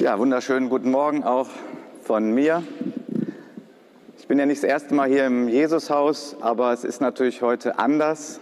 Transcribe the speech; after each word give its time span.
Ja, 0.00 0.18
wunderschönen 0.18 0.70
guten 0.70 0.90
Morgen 0.90 1.24
auch 1.24 1.48
von 2.04 2.32
mir. 2.32 2.62
Ich 4.18 4.26
bin 4.28 4.38
ja 4.38 4.46
nicht 4.46 4.62
das 4.62 4.70
erste 4.70 4.94
Mal 4.94 5.10
hier 5.10 5.26
im 5.26 5.46
Jesushaus, 5.46 6.38
aber 6.40 6.72
es 6.72 6.84
ist 6.84 7.02
natürlich 7.02 7.42
heute 7.42 7.78
anders. 7.78 8.40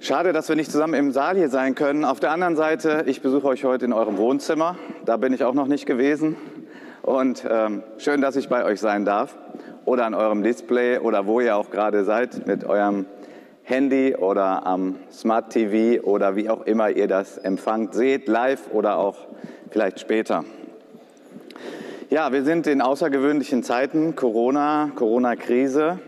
Schade, 0.00 0.32
dass 0.32 0.48
wir 0.48 0.56
nicht 0.56 0.72
zusammen 0.72 0.94
im 0.94 1.12
Saal 1.12 1.36
hier 1.36 1.50
sein 1.50 1.74
können. 1.74 2.06
Auf 2.06 2.18
der 2.18 2.30
anderen 2.30 2.56
Seite, 2.56 3.04
ich 3.06 3.20
besuche 3.20 3.46
euch 3.46 3.64
heute 3.64 3.84
in 3.84 3.92
eurem 3.92 4.16
Wohnzimmer. 4.16 4.78
Da 5.04 5.18
bin 5.18 5.34
ich 5.34 5.44
auch 5.44 5.52
noch 5.52 5.66
nicht 5.66 5.84
gewesen. 5.84 6.36
Und 7.02 7.46
ähm, 7.46 7.82
schön, 7.98 8.22
dass 8.22 8.36
ich 8.36 8.48
bei 8.48 8.64
euch 8.64 8.80
sein 8.80 9.04
darf. 9.04 9.36
Oder 9.84 10.06
an 10.06 10.14
eurem 10.14 10.42
Display 10.42 10.96
oder 10.96 11.26
wo 11.26 11.40
ihr 11.40 11.58
auch 11.58 11.70
gerade 11.70 12.04
seid 12.04 12.46
mit 12.46 12.64
eurem 12.64 13.04
Handy 13.68 14.14
oder 14.14 14.64
am 14.64 14.94
Smart 15.10 15.50
TV 15.50 16.00
oder 16.04 16.36
wie 16.36 16.48
auch 16.48 16.62
immer 16.66 16.88
ihr 16.90 17.08
das 17.08 17.36
empfangt, 17.36 17.94
seht, 17.94 18.28
live 18.28 18.70
oder 18.72 18.96
auch 18.96 19.16
vielleicht 19.72 19.98
später. 19.98 20.44
Ja, 22.08 22.30
wir 22.30 22.44
sind 22.44 22.68
in 22.68 22.80
außergewöhnlichen 22.80 23.64
Zeiten, 23.64 24.14
Corona, 24.14 24.92
Corona-Krise. 24.94 25.98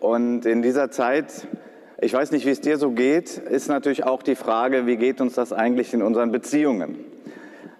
Und 0.00 0.44
in 0.44 0.60
dieser 0.60 0.90
Zeit, 0.90 1.46
ich 2.00 2.12
weiß 2.14 2.32
nicht, 2.32 2.44
wie 2.46 2.50
es 2.50 2.60
dir 2.60 2.78
so 2.78 2.90
geht, 2.90 3.38
ist 3.38 3.68
natürlich 3.68 4.02
auch 4.02 4.24
die 4.24 4.34
Frage, 4.34 4.86
wie 4.86 4.96
geht 4.96 5.20
uns 5.20 5.34
das 5.34 5.52
eigentlich 5.52 5.94
in 5.94 6.02
unseren 6.02 6.32
Beziehungen? 6.32 6.96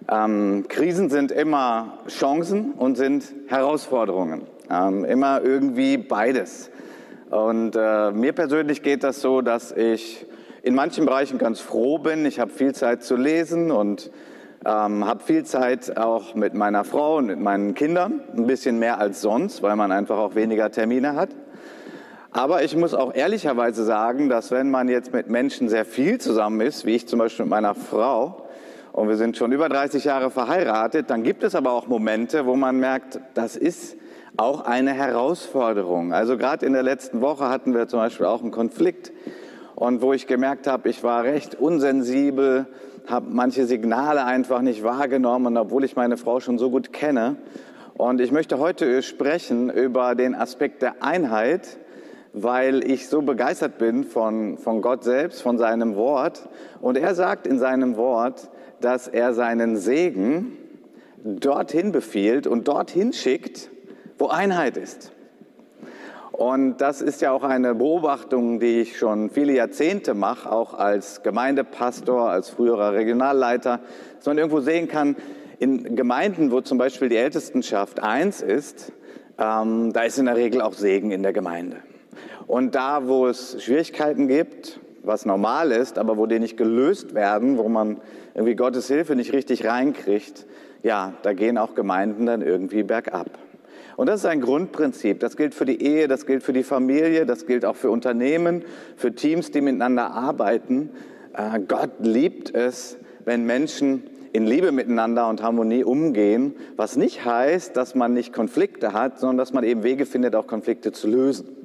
Ähm, 0.09 0.63
Krisen 0.69 1.09
sind 1.09 1.33
immer 1.33 1.97
Chancen 2.07 2.71
und 2.71 2.95
sind 2.95 3.25
Herausforderungen. 3.47 4.43
Ähm, 4.71 5.03
immer 5.03 5.41
irgendwie 5.43 5.97
beides. 5.97 6.71
Und 7.29 7.75
äh, 7.75 8.11
mir 8.11 8.33
persönlich 8.33 8.81
geht 8.81 9.03
das 9.03 9.21
so, 9.21 9.41
dass 9.41 9.71
ich 9.71 10.25
in 10.63 10.73
manchen 10.73 11.05
Bereichen 11.05 11.37
ganz 11.37 11.59
froh 11.59 11.99
bin. 11.99 12.25
Ich 12.25 12.39
habe 12.39 12.51
viel 12.51 12.73
Zeit 12.73 13.03
zu 13.03 13.15
lesen 13.15 13.69
und 13.71 14.11
ähm, 14.65 15.05
habe 15.05 15.23
viel 15.23 15.45
Zeit 15.45 15.95
auch 15.95 16.33
mit 16.33 16.55
meiner 16.55 16.83
Frau 16.83 17.17
und 17.17 17.27
mit 17.27 17.39
meinen 17.39 17.75
Kindern, 17.75 18.21
ein 18.35 18.47
bisschen 18.47 18.79
mehr 18.79 18.99
als 18.99 19.21
sonst, 19.21 19.61
weil 19.61 19.75
man 19.75 19.91
einfach 19.91 20.17
auch 20.17 20.35
weniger 20.35 20.71
Termine 20.71 21.15
hat. 21.15 21.29
Aber 22.31 22.63
ich 22.63 22.75
muss 22.75 22.93
auch 22.93 23.13
ehrlicherweise 23.13 23.83
sagen, 23.85 24.29
dass 24.29 24.51
wenn 24.51 24.69
man 24.69 24.89
jetzt 24.89 25.13
mit 25.13 25.29
Menschen 25.29 25.69
sehr 25.69 25.85
viel 25.85 26.19
zusammen 26.19 26.61
ist, 26.61 26.85
wie 26.85 26.95
ich 26.95 27.07
zum 27.07 27.19
Beispiel 27.19 27.45
mit 27.45 27.51
meiner 27.51 27.75
Frau, 27.75 28.48
und 28.93 29.07
wir 29.07 29.17
sind 29.17 29.37
schon 29.37 29.51
über 29.51 29.69
30 29.69 30.03
Jahre 30.03 30.31
verheiratet, 30.31 31.09
dann 31.09 31.23
gibt 31.23 31.43
es 31.43 31.55
aber 31.55 31.71
auch 31.71 31.87
Momente, 31.87 32.45
wo 32.45 32.55
man 32.55 32.79
merkt, 32.79 33.19
das 33.33 33.55
ist 33.55 33.97
auch 34.37 34.61
eine 34.65 34.91
Herausforderung. 34.91 36.13
Also 36.13 36.37
gerade 36.37 36.65
in 36.65 36.73
der 36.73 36.83
letzten 36.83 37.21
Woche 37.21 37.49
hatten 37.49 37.73
wir 37.73 37.87
zum 37.87 37.99
Beispiel 37.99 38.25
auch 38.25 38.41
einen 38.41 38.51
Konflikt 38.51 39.11
und 39.75 40.01
wo 40.01 40.13
ich 40.13 40.27
gemerkt 40.27 40.67
habe, 40.67 40.89
ich 40.89 41.03
war 41.03 41.23
recht 41.23 41.55
unsensibel, 41.55 42.67
habe 43.07 43.27
manche 43.29 43.65
Signale 43.65 44.25
einfach 44.25 44.61
nicht 44.61 44.83
wahrgenommen, 44.83 45.57
obwohl 45.57 45.83
ich 45.83 45.95
meine 45.95 46.17
Frau 46.17 46.39
schon 46.39 46.57
so 46.57 46.69
gut 46.69 46.93
kenne. 46.93 47.37
Und 47.95 48.21
ich 48.21 48.31
möchte 48.31 48.59
heute 48.59 49.01
sprechen 49.01 49.69
über 49.69 50.15
den 50.15 50.35
Aspekt 50.35 50.81
der 50.81 51.03
Einheit, 51.03 51.77
weil 52.33 52.89
ich 52.89 53.09
so 53.09 53.21
begeistert 53.21 53.77
bin 53.77 54.03
von, 54.03 54.57
von 54.57 54.81
Gott 54.81 55.03
selbst, 55.03 55.41
von 55.41 55.57
seinem 55.57 55.95
Wort. 55.95 56.47
Und 56.81 56.97
er 56.97 57.15
sagt 57.15 57.47
in 57.47 57.59
seinem 57.59 57.97
Wort, 57.97 58.49
dass 58.81 59.07
er 59.07 59.33
seinen 59.33 59.77
Segen 59.77 60.57
dorthin 61.23 61.91
befiehlt 61.91 62.47
und 62.47 62.67
dorthin 62.67 63.13
schickt, 63.13 63.69
wo 64.17 64.27
Einheit 64.27 64.77
ist. 64.77 65.11
Und 66.31 66.77
das 66.77 67.01
ist 67.01 67.21
ja 67.21 67.33
auch 67.33 67.43
eine 67.43 67.75
Beobachtung, 67.75 68.61
die 68.61 68.79
ich 68.79 68.97
schon 68.97 69.29
viele 69.29 69.51
Jahrzehnte 69.51 70.13
mache, 70.13 70.49
auch 70.49 70.73
als 70.73 71.21
Gemeindepastor, 71.21 72.29
als 72.29 72.49
früherer 72.49 72.93
Regionalleiter, 72.93 73.81
dass 74.15 74.25
man 74.25 74.37
irgendwo 74.37 74.61
sehen 74.61 74.87
kann, 74.87 75.17
in 75.59 75.97
Gemeinden, 75.97 76.51
wo 76.51 76.61
zum 76.61 76.77
Beispiel 76.77 77.09
die 77.09 77.17
Ältestenschaft 77.17 78.01
eins 78.01 78.41
ist, 78.41 78.93
ähm, 79.37 79.91
da 79.91 80.03
ist 80.03 80.17
in 80.17 80.25
der 80.25 80.37
Regel 80.37 80.61
auch 80.61 80.71
Segen 80.71 81.11
in 81.11 81.23
der 81.23 81.33
Gemeinde. 81.33 81.77
Und 82.47 82.73
da, 82.73 83.07
wo 83.07 83.27
es 83.27 83.61
Schwierigkeiten 83.61 84.29
gibt, 84.29 84.79
was 85.03 85.25
normal 85.25 85.71
ist, 85.71 85.97
aber 85.97 86.17
wo 86.17 86.25
die 86.25 86.39
nicht 86.39 86.55
gelöst 86.55 87.13
werden, 87.13 87.57
wo 87.57 87.67
man 87.67 87.97
irgendwie 88.39 88.55
Gottes 88.55 88.87
Hilfe 88.87 89.17
nicht 89.17 89.33
richtig 89.33 89.65
reinkriegt, 89.65 90.45
ja, 90.81 91.13
da 91.23 91.33
gehen 91.33 91.57
auch 91.57 91.75
Gemeinden 91.75 92.25
dann 92.25 92.41
irgendwie 92.41 92.83
bergab. 92.83 93.37
Und 93.97 94.07
das 94.07 94.21
ist 94.21 94.27
ein 94.27 94.39
Grundprinzip. 94.39 95.19
Das 95.19 95.35
gilt 95.35 95.53
für 95.53 95.65
die 95.65 95.83
Ehe, 95.83 96.07
das 96.07 96.25
gilt 96.25 96.41
für 96.41 96.53
die 96.53 96.63
Familie, 96.63 97.25
das 97.25 97.45
gilt 97.45 97.65
auch 97.65 97.75
für 97.75 97.91
Unternehmen, 97.91 98.63
für 98.95 99.13
Teams, 99.13 99.51
die 99.51 99.59
miteinander 99.59 100.11
arbeiten. 100.11 100.91
Äh, 101.33 101.59
Gott 101.67 101.91
liebt 101.99 102.55
es, 102.55 102.97
wenn 103.25 103.45
Menschen 103.45 104.03
in 104.31 104.45
Liebe 104.45 104.71
miteinander 104.71 105.27
und 105.27 105.43
Harmonie 105.43 105.83
umgehen, 105.83 106.55
was 106.77 106.95
nicht 106.95 107.25
heißt, 107.25 107.75
dass 107.75 107.93
man 107.93 108.13
nicht 108.13 108.31
Konflikte 108.31 108.93
hat, 108.93 109.19
sondern 109.19 109.37
dass 109.37 109.51
man 109.51 109.65
eben 109.65 109.83
Wege 109.83 110.05
findet, 110.05 110.33
auch 110.33 110.47
Konflikte 110.47 110.93
zu 110.93 111.09
lösen. 111.09 111.57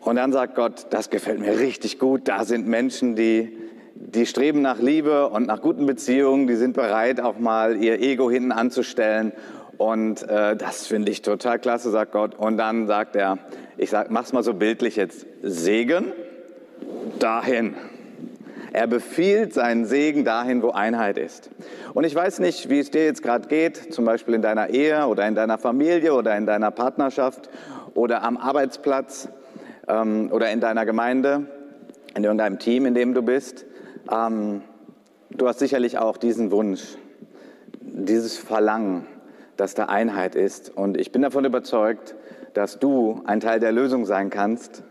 Und 0.00 0.16
dann 0.16 0.32
sagt 0.32 0.56
Gott, 0.56 0.86
das 0.90 1.10
gefällt 1.10 1.38
mir 1.38 1.60
richtig 1.60 2.00
gut, 2.00 2.22
da 2.26 2.44
sind 2.44 2.66
Menschen, 2.66 3.14
die, 3.14 3.56
die 3.94 4.26
streben 4.26 4.62
nach 4.62 4.78
Liebe 4.78 5.28
und 5.28 5.46
nach 5.46 5.60
guten 5.60 5.86
Beziehungen, 5.86 6.46
die 6.46 6.56
sind 6.56 6.74
bereit, 6.74 7.20
auch 7.20 7.38
mal 7.38 7.76
ihr 7.76 8.00
Ego 8.00 8.30
hinten 8.30 8.52
anzustellen 8.52 9.32
und 9.82 10.28
äh, 10.28 10.54
das 10.54 10.86
finde 10.86 11.10
ich 11.10 11.22
total 11.22 11.58
klasse, 11.58 11.90
sagt 11.90 12.12
Gott. 12.12 12.36
Und 12.36 12.56
dann 12.56 12.86
sagt 12.86 13.16
er, 13.16 13.38
ich 13.76 13.90
sag, 13.90 14.12
mach's 14.12 14.32
mal 14.32 14.44
so 14.44 14.54
bildlich 14.54 14.94
jetzt, 14.94 15.26
Segen 15.42 16.12
dahin. 17.18 17.74
Er 18.72 18.86
befiehlt 18.86 19.52
seinen 19.52 19.84
Segen 19.84 20.24
dahin, 20.24 20.62
wo 20.62 20.70
Einheit 20.70 21.18
ist. 21.18 21.50
Und 21.94 22.04
ich 22.04 22.14
weiß 22.14 22.38
nicht, 22.38 22.70
wie 22.70 22.78
es 22.78 22.92
dir 22.92 23.04
jetzt 23.04 23.22
gerade 23.22 23.48
geht, 23.48 23.92
zum 23.92 24.04
Beispiel 24.04 24.34
in 24.34 24.42
deiner 24.42 24.70
Ehe 24.70 25.06
oder 25.08 25.26
in 25.26 25.34
deiner 25.34 25.58
Familie 25.58 26.14
oder 26.14 26.36
in 26.36 26.46
deiner 26.46 26.70
Partnerschaft 26.70 27.50
oder 27.94 28.22
am 28.22 28.36
Arbeitsplatz 28.36 29.28
ähm, 29.88 30.30
oder 30.32 30.50
in 30.50 30.60
deiner 30.60 30.86
Gemeinde, 30.86 31.46
in 32.16 32.22
irgendeinem 32.22 32.60
Team, 32.60 32.86
in 32.86 32.94
dem 32.94 33.14
du 33.14 33.22
bist. 33.22 33.66
Ähm, 34.10 34.62
du 35.30 35.46
hast 35.46 35.58
sicherlich 35.58 35.98
auch 35.98 36.16
diesen 36.16 36.50
Wunsch, 36.50 36.96
dieses 37.80 38.36
Verlangen, 38.36 39.06
dass 39.56 39.74
da 39.74 39.86
Einheit 39.86 40.34
ist. 40.34 40.70
Und 40.74 40.96
ich 40.96 41.12
bin 41.12 41.22
davon 41.22 41.44
überzeugt, 41.44 42.14
dass 42.54 42.78
du 42.78 43.22
ein 43.24 43.40
Teil 43.40 43.60
der 43.60 43.72
Lösung 43.72 44.04
sein 44.04 44.30
kannst. 44.30 44.82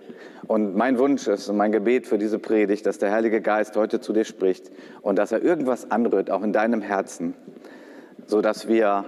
Und 0.48 0.76
mein 0.76 0.98
Wunsch 0.98 1.28
ist 1.28 1.48
und 1.50 1.58
mein 1.58 1.72
Gebet 1.72 2.08
für 2.08 2.18
diese 2.18 2.40
Predigt, 2.40 2.86
dass 2.86 2.98
der 2.98 3.12
Heilige 3.12 3.42
Geist 3.42 3.76
heute 3.78 4.02
zu 4.02 4.12
dir 4.12 4.26
spricht 4.26 4.72
und 5.02 5.18
dass 5.18 5.32
er 5.32 5.42
irgendwas 5.42 5.92
anrührt, 5.92 6.30
auch 6.32 6.44
in 6.44 6.52
deinem 6.52 6.82
Herzen, 6.82 7.36
so 8.26 8.42
dass 8.42 8.68
wir 8.68 9.06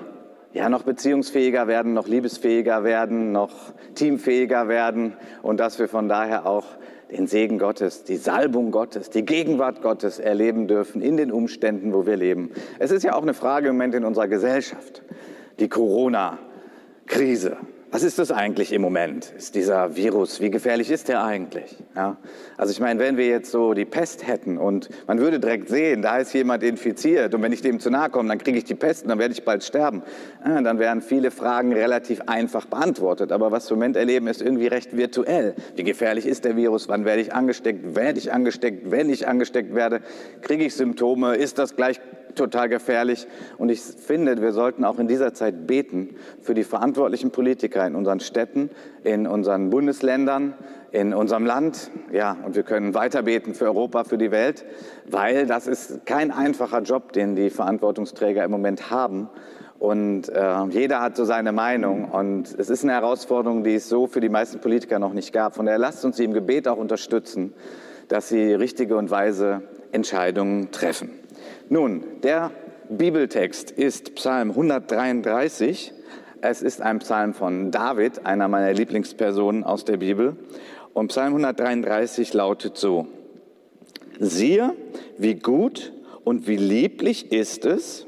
ja 0.53 0.69
noch 0.69 0.83
beziehungsfähiger 0.83 1.67
werden, 1.67 1.93
noch 1.93 2.07
liebesfähiger 2.07 2.83
werden, 2.83 3.31
noch 3.31 3.51
teamfähiger 3.95 4.67
werden 4.67 5.13
und 5.41 5.59
dass 5.59 5.79
wir 5.79 5.87
von 5.87 6.07
daher 6.07 6.45
auch 6.45 6.65
den 7.11 7.27
Segen 7.27 7.59
Gottes, 7.59 8.03
die 8.03 8.15
Salbung 8.15 8.71
Gottes, 8.71 9.09
die 9.09 9.23
Gegenwart 9.23 9.81
Gottes 9.81 10.19
erleben 10.19 10.67
dürfen 10.67 11.01
in 11.01 11.17
den 11.17 11.31
Umständen, 11.31 11.93
wo 11.93 12.05
wir 12.05 12.17
leben. 12.17 12.51
Es 12.79 12.91
ist 12.91 13.03
ja 13.03 13.13
auch 13.13 13.21
eine 13.21 13.33
Frage 13.33 13.69
im 13.69 13.75
Moment 13.75 13.95
in 13.95 14.03
unserer 14.03 14.27
Gesellschaft 14.27 15.03
die 15.59 15.69
Corona-Krise. 15.69 17.57
Was 17.93 18.01
ist 18.01 18.17
das 18.17 18.31
eigentlich 18.31 18.73
im 18.73 18.81
Moment? 18.81 19.31
Ist 19.37 19.53
dieser 19.53 19.95
Virus, 19.95 20.41
wie 20.41 20.49
gefährlich 20.49 20.89
ist 20.89 21.09
der 21.09 21.23
eigentlich? 21.23 21.77
Ja? 21.95 22.17
Also 22.57 22.71
ich 22.71 22.79
meine, 22.79 22.99
wenn 22.99 23.17
wir 23.17 23.27
jetzt 23.27 23.51
so 23.51 23.75
die 23.75 23.85
Pest 23.85 24.25
hätten 24.25 24.57
und 24.57 24.89
man 25.05 25.19
würde 25.19 25.39
direkt 25.39 25.69
sehen, 25.69 26.01
da 26.01 26.17
ist 26.17 26.33
jemand 26.33 26.63
infiziert 26.63 27.35
und 27.35 27.43
wenn 27.43 27.53
ich 27.53 27.61
dem 27.61 27.79
zu 27.79 27.91
nahe 27.91 28.09
komme, 28.09 28.29
dann 28.29 28.39
kriege 28.39 28.57
ich 28.57 28.63
die 28.63 28.73
Pest 28.73 29.03
und 29.03 29.09
dann 29.09 29.19
werde 29.19 29.35
ich 29.35 29.45
bald 29.45 29.63
sterben, 29.63 30.01
ja, 30.43 30.59
dann 30.61 30.79
wären 30.79 31.03
viele 31.03 31.29
Fragen 31.29 31.71
relativ 31.71 32.21
einfach 32.25 32.65
beantwortet. 32.65 33.31
Aber 33.31 33.51
was 33.51 33.69
wir 33.69 33.73
im 33.73 33.79
Moment 33.81 33.95
erleben, 33.95 34.25
ist 34.25 34.41
irgendwie 34.41 34.65
recht 34.65 34.97
virtuell. 34.97 35.53
Wie 35.75 35.83
gefährlich 35.83 36.25
ist 36.25 36.45
der 36.45 36.55
Virus? 36.55 36.89
Wann 36.89 37.05
werde 37.05 37.21
ich 37.21 37.31
angesteckt? 37.31 37.95
Werde 37.95 38.17
ich 38.17 38.33
angesteckt? 38.33 38.89
Wenn 38.89 39.11
ich 39.11 39.27
angesteckt 39.27 39.75
werde, 39.75 40.01
kriege 40.41 40.65
ich 40.65 40.73
Symptome? 40.73 41.35
Ist 41.35 41.59
das 41.59 41.75
gleich 41.75 42.01
total 42.35 42.69
gefährlich. 42.69 43.27
Und 43.57 43.69
ich 43.69 43.81
finde, 43.81 44.41
wir 44.41 44.51
sollten 44.51 44.83
auch 44.85 44.99
in 44.99 45.07
dieser 45.07 45.33
Zeit 45.33 45.67
beten 45.67 46.15
für 46.41 46.53
die 46.53 46.63
verantwortlichen 46.63 47.31
Politiker 47.31 47.85
in 47.85 47.95
unseren 47.95 48.19
Städten, 48.19 48.69
in 49.03 49.27
unseren 49.27 49.69
Bundesländern, 49.69 50.53
in 50.91 51.13
unserem 51.13 51.45
Land. 51.45 51.91
Ja, 52.11 52.37
und 52.45 52.55
wir 52.55 52.63
können 52.63 52.93
weiter 52.93 53.23
beten 53.23 53.53
für 53.53 53.65
Europa, 53.65 54.03
für 54.03 54.17
die 54.17 54.31
Welt, 54.31 54.65
weil 55.09 55.45
das 55.47 55.67
ist 55.67 56.05
kein 56.05 56.31
einfacher 56.31 56.81
Job, 56.81 57.13
den 57.13 57.35
die 57.35 57.49
Verantwortungsträger 57.49 58.43
im 58.43 58.51
Moment 58.51 58.91
haben. 58.91 59.29
Und 59.79 60.29
äh, 60.29 60.63
jeder 60.69 61.01
hat 61.01 61.17
so 61.17 61.25
seine 61.25 61.51
Meinung. 61.51 62.05
Und 62.05 62.55
es 62.57 62.69
ist 62.69 62.83
eine 62.83 62.93
Herausforderung, 62.93 63.65
die 63.65 63.75
es 63.75 63.89
so 63.89 64.07
für 64.07 64.21
die 64.21 64.29
meisten 64.29 64.61
Politiker 64.61 64.97
noch 64.97 65.11
nicht 65.13 65.33
gab. 65.33 65.55
Von 65.55 65.65
daher 65.65 65.79
lasst 65.79 66.05
uns 66.05 66.15
sie 66.15 66.23
im 66.23 66.33
Gebet 66.33 66.69
auch 66.69 66.77
unterstützen, 66.77 67.53
dass 68.07 68.29
sie 68.29 68.53
richtige 68.53 68.95
und 68.95 69.11
weise 69.11 69.61
Entscheidungen 69.91 70.71
treffen. 70.71 71.11
Nun, 71.69 72.03
der 72.23 72.51
Bibeltext 72.89 73.71
ist 73.71 74.15
Psalm 74.15 74.49
133. 74.49 75.93
Es 76.41 76.61
ist 76.61 76.81
ein 76.81 76.99
Psalm 76.99 77.33
von 77.33 77.71
David, 77.71 78.25
einer 78.25 78.49
meiner 78.49 78.73
Lieblingspersonen 78.73 79.63
aus 79.63 79.85
der 79.85 79.97
Bibel. 79.97 80.35
Und 80.93 81.07
Psalm 81.07 81.33
133 81.33 82.33
lautet 82.33 82.77
so, 82.77 83.07
siehe, 84.19 84.73
wie 85.17 85.35
gut 85.35 85.93
und 86.25 86.47
wie 86.47 86.57
lieblich 86.57 87.31
ist 87.31 87.65
es, 87.65 88.07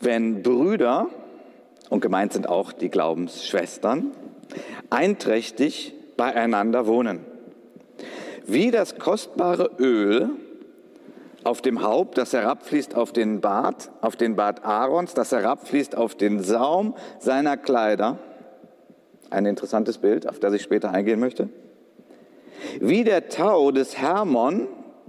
wenn 0.00 0.42
Brüder, 0.42 1.08
und 1.90 2.00
gemeint 2.00 2.32
sind 2.32 2.48
auch 2.48 2.72
die 2.72 2.88
Glaubensschwestern, 2.88 4.12
einträchtig 4.88 5.94
beieinander 6.16 6.86
wohnen. 6.86 7.20
Wie 8.46 8.70
das 8.70 8.98
kostbare 8.98 9.70
Öl 9.78 10.30
auf 11.44 11.60
dem 11.62 11.82
Haupt, 11.82 12.18
das 12.18 12.32
herabfließt 12.32 12.94
auf 12.94 13.12
den 13.12 13.40
Bart, 13.40 13.90
auf 14.00 14.16
den 14.16 14.36
Bart 14.36 14.64
Aarons, 14.64 15.14
das 15.14 15.32
herabfließt 15.32 15.96
auf 15.96 16.14
den 16.14 16.42
Saum 16.42 16.94
seiner 17.18 17.56
Kleider. 17.56 18.18
Ein 19.30 19.46
interessantes 19.46 19.98
Bild, 19.98 20.28
auf 20.28 20.38
das 20.38 20.54
ich 20.54 20.62
später 20.62 20.90
eingehen 20.90 21.20
möchte. 21.20 21.48
Wie 22.80 23.04
der 23.04 23.28
Tau 23.28 23.70
des 23.70 23.98
Hermon, 23.98 24.68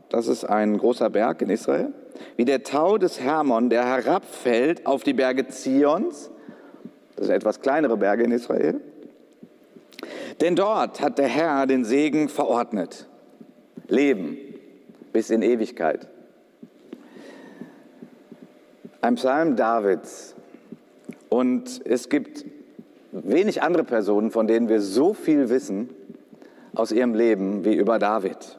das 0.09 0.27
ist 0.27 0.45
ein 0.45 0.77
großer 0.77 1.09
Berg 1.09 1.41
in 1.41 1.49
Israel, 1.49 1.93
wie 2.35 2.45
der 2.45 2.63
Tau 2.63 2.97
des 2.97 3.19
Hermon, 3.19 3.69
der 3.69 3.85
herabfällt 3.85 4.85
auf 4.85 5.03
die 5.03 5.13
Berge 5.13 5.47
Zions, 5.47 6.31
das 7.15 7.27
sind 7.27 7.35
etwas 7.35 7.61
kleinere 7.61 7.97
Berge 7.97 8.23
in 8.23 8.31
Israel. 8.31 8.81
Denn 10.41 10.55
dort 10.55 11.01
hat 11.01 11.17
der 11.17 11.27
Herr 11.27 11.65
den 11.65 11.85
Segen 11.85 12.27
verordnet. 12.27 13.07
Leben 13.87 14.37
bis 15.13 15.29
in 15.29 15.41
Ewigkeit. 15.41 16.09
Ein 19.05 19.15
Psalm 19.17 19.55
Davids. 19.55 20.33
Und 21.29 21.79
es 21.85 22.09
gibt 22.09 22.43
wenig 23.11 23.61
andere 23.61 23.83
Personen, 23.83 24.31
von 24.31 24.47
denen 24.47 24.67
wir 24.67 24.81
so 24.81 25.13
viel 25.13 25.49
wissen 25.49 25.91
aus 26.73 26.91
ihrem 26.91 27.13
Leben 27.13 27.63
wie 27.65 27.75
über 27.75 27.99
David. 27.99 28.57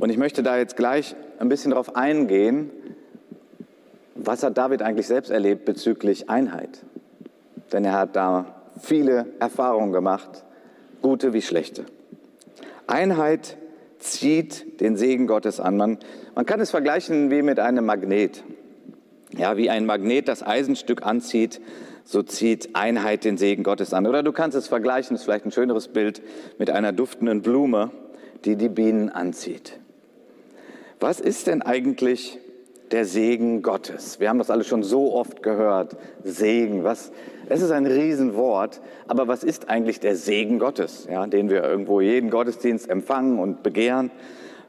Und 0.00 0.10
ich 0.10 0.16
möchte 0.16 0.42
da 0.42 0.58
jetzt 0.58 0.76
gleich 0.76 1.14
ein 1.38 1.48
bisschen 1.48 1.70
darauf 1.70 1.94
eingehen, 1.94 2.72
was 4.16 4.42
hat 4.42 4.58
David 4.58 4.82
eigentlich 4.82 5.06
selbst 5.06 5.30
erlebt 5.30 5.64
bezüglich 5.64 6.28
Einheit? 6.28 6.80
Denn 7.72 7.84
er 7.84 7.92
hat 7.92 8.16
da 8.16 8.46
viele 8.80 9.26
Erfahrungen 9.38 9.92
gemacht, 9.92 10.44
gute 11.02 11.32
wie 11.32 11.42
schlechte. 11.42 11.84
Einheit 12.88 13.58
zieht 14.00 14.80
den 14.80 14.96
Segen 14.96 15.28
Gottes 15.28 15.60
an. 15.60 15.76
Man, 15.76 15.98
man 16.34 16.46
kann 16.46 16.58
es 16.58 16.72
vergleichen 16.72 17.30
wie 17.30 17.42
mit 17.42 17.60
einem 17.60 17.86
Magnet. 17.86 18.42
Ja, 19.36 19.56
wie 19.56 19.68
ein 19.68 19.84
Magnet 19.84 20.28
das 20.28 20.42
Eisenstück 20.42 21.04
anzieht, 21.04 21.60
so 22.04 22.22
zieht 22.22 22.74
Einheit 22.74 23.24
den 23.24 23.36
Segen 23.36 23.64
Gottes 23.64 23.92
an. 23.92 24.06
Oder 24.06 24.22
du 24.22 24.32
kannst 24.32 24.56
es 24.56 24.68
vergleichen, 24.68 25.14
das 25.14 25.20
ist 25.20 25.24
vielleicht 25.24 25.44
ein 25.44 25.52
schöneres 25.52 25.88
Bild, 25.88 26.22
mit 26.58 26.70
einer 26.70 26.92
duftenden 26.92 27.42
Blume, 27.42 27.90
die 28.44 28.56
die 28.56 28.68
Bienen 28.68 29.10
anzieht. 29.10 29.78
Was 31.00 31.20
ist 31.20 31.48
denn 31.48 31.60
eigentlich 31.60 32.38
der 32.90 33.04
Segen 33.04 33.62
Gottes? 33.62 34.20
Wir 34.20 34.28
haben 34.28 34.38
das 34.38 34.50
alle 34.50 34.64
schon 34.64 34.82
so 34.82 35.12
oft 35.12 35.42
gehört. 35.42 35.96
Segen, 36.22 36.84
was? 36.84 37.12
Es 37.48 37.60
ist 37.60 37.72
ein 37.72 37.86
Riesenwort, 37.86 38.80
aber 39.06 39.28
was 39.28 39.44
ist 39.44 39.68
eigentlich 39.68 40.00
der 40.00 40.16
Segen 40.16 40.58
Gottes, 40.58 41.06
ja, 41.10 41.26
den 41.26 41.50
wir 41.50 41.62
irgendwo 41.62 42.00
jeden 42.00 42.30
Gottesdienst 42.30 42.88
empfangen 42.88 43.38
und 43.38 43.62
begehren? 43.62 44.10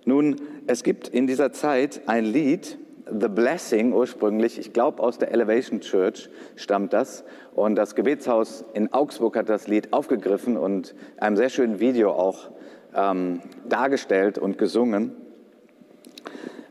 Nun, 0.05 0.41
es 0.67 0.83
gibt 0.83 1.07
in 1.07 1.27
dieser 1.27 1.53
Zeit 1.53 2.01
ein 2.07 2.25
Lied, 2.25 2.77
The 3.12 3.27
Blessing 3.27 3.94
ursprünglich, 3.94 4.59
ich 4.59 4.74
glaube 4.74 5.01
aus 5.01 5.18
der 5.18 5.31
Elevation 5.31 5.81
Church 5.81 6.30
stammt 6.56 6.94
das. 6.94 7.24
Und 7.54 7.75
das 7.75 7.95
Gebetshaus 7.95 8.65
in 8.74 8.94
Augsburg 8.94 9.38
hat 9.38 9.50
das 9.50 9.68
Lied 9.68 9.94
aufgegriffen 9.94 10.57
und 10.57 10.95
einem 11.18 11.38
sehr 11.38 11.50
schönen 11.50 11.80
Video 11.80 12.12
auch 12.12 12.50
ähm, 12.95 13.42
dargestellt 13.68 14.38
und 14.38 14.57
gesungen. 14.57 15.13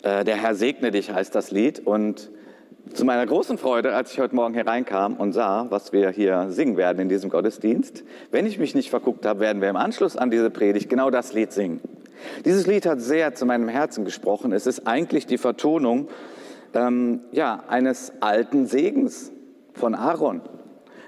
Äh, 0.02 0.24
der 0.24 0.36
Herr 0.36 0.54
segne 0.54 0.90
dich 0.90 1.12
heißt 1.12 1.34
das 1.34 1.50
Lied. 1.50 1.80
Und 1.86 2.30
zu 2.92 3.04
meiner 3.04 3.26
großen 3.26 3.58
Freude, 3.58 3.94
als 3.94 4.12
ich 4.12 4.20
heute 4.20 4.34
Morgen 4.34 4.54
hereinkam 4.54 5.14
und 5.14 5.32
sah, 5.32 5.66
was 5.70 5.92
wir 5.92 6.10
hier 6.10 6.46
singen 6.50 6.76
werden 6.76 7.00
in 7.00 7.08
diesem 7.08 7.30
Gottesdienst, 7.30 8.04
wenn 8.30 8.46
ich 8.46 8.58
mich 8.58 8.74
nicht 8.74 8.90
verguckt 8.90 9.26
habe, 9.26 9.40
werden 9.40 9.60
wir 9.60 9.68
im 9.68 9.76
Anschluss 9.76 10.16
an 10.16 10.30
diese 10.30 10.50
Predigt 10.50 10.88
genau 10.88 11.10
das 11.10 11.32
Lied 11.32 11.52
singen. 11.52 11.80
Dieses 12.44 12.66
Lied 12.66 12.86
hat 12.86 13.00
sehr 13.00 13.34
zu 13.34 13.46
meinem 13.46 13.68
Herzen 13.68 14.04
gesprochen. 14.04 14.52
Es 14.52 14.66
ist 14.66 14.86
eigentlich 14.86 15.26
die 15.26 15.38
Vertonung 15.38 16.08
ähm, 16.74 17.20
ja, 17.32 17.64
eines 17.68 18.12
alten 18.20 18.66
Segens 18.66 19.32
von 19.74 19.94
Aaron, 19.94 20.42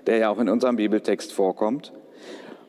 der 0.07 0.19
ja 0.19 0.31
auch 0.31 0.39
in 0.39 0.49
unserem 0.49 0.77
Bibeltext 0.77 1.33
vorkommt. 1.33 1.93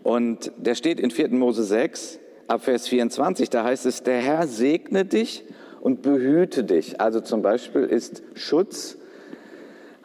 Und 0.04 0.52
der 0.58 0.76
steht 0.76 1.00
in 1.00 1.12
4. 1.12 1.30
Mose 1.30 1.64
6, 1.64 2.20
ab 2.48 2.64
Vers 2.64 2.88
24. 2.88 3.50
Da 3.50 3.64
heißt 3.64 3.86
es, 3.86 4.04
der 4.04 4.20
Herr 4.20 4.48
segne 4.48 5.06
dich 5.06 5.46
und 5.82 6.02
behüte 6.02 6.64
dich. 6.64 7.00
Also 7.00 7.22
zum 7.22 7.42
Beispiel 7.42 7.84
ist 7.84 8.24
Schutz 8.34 8.98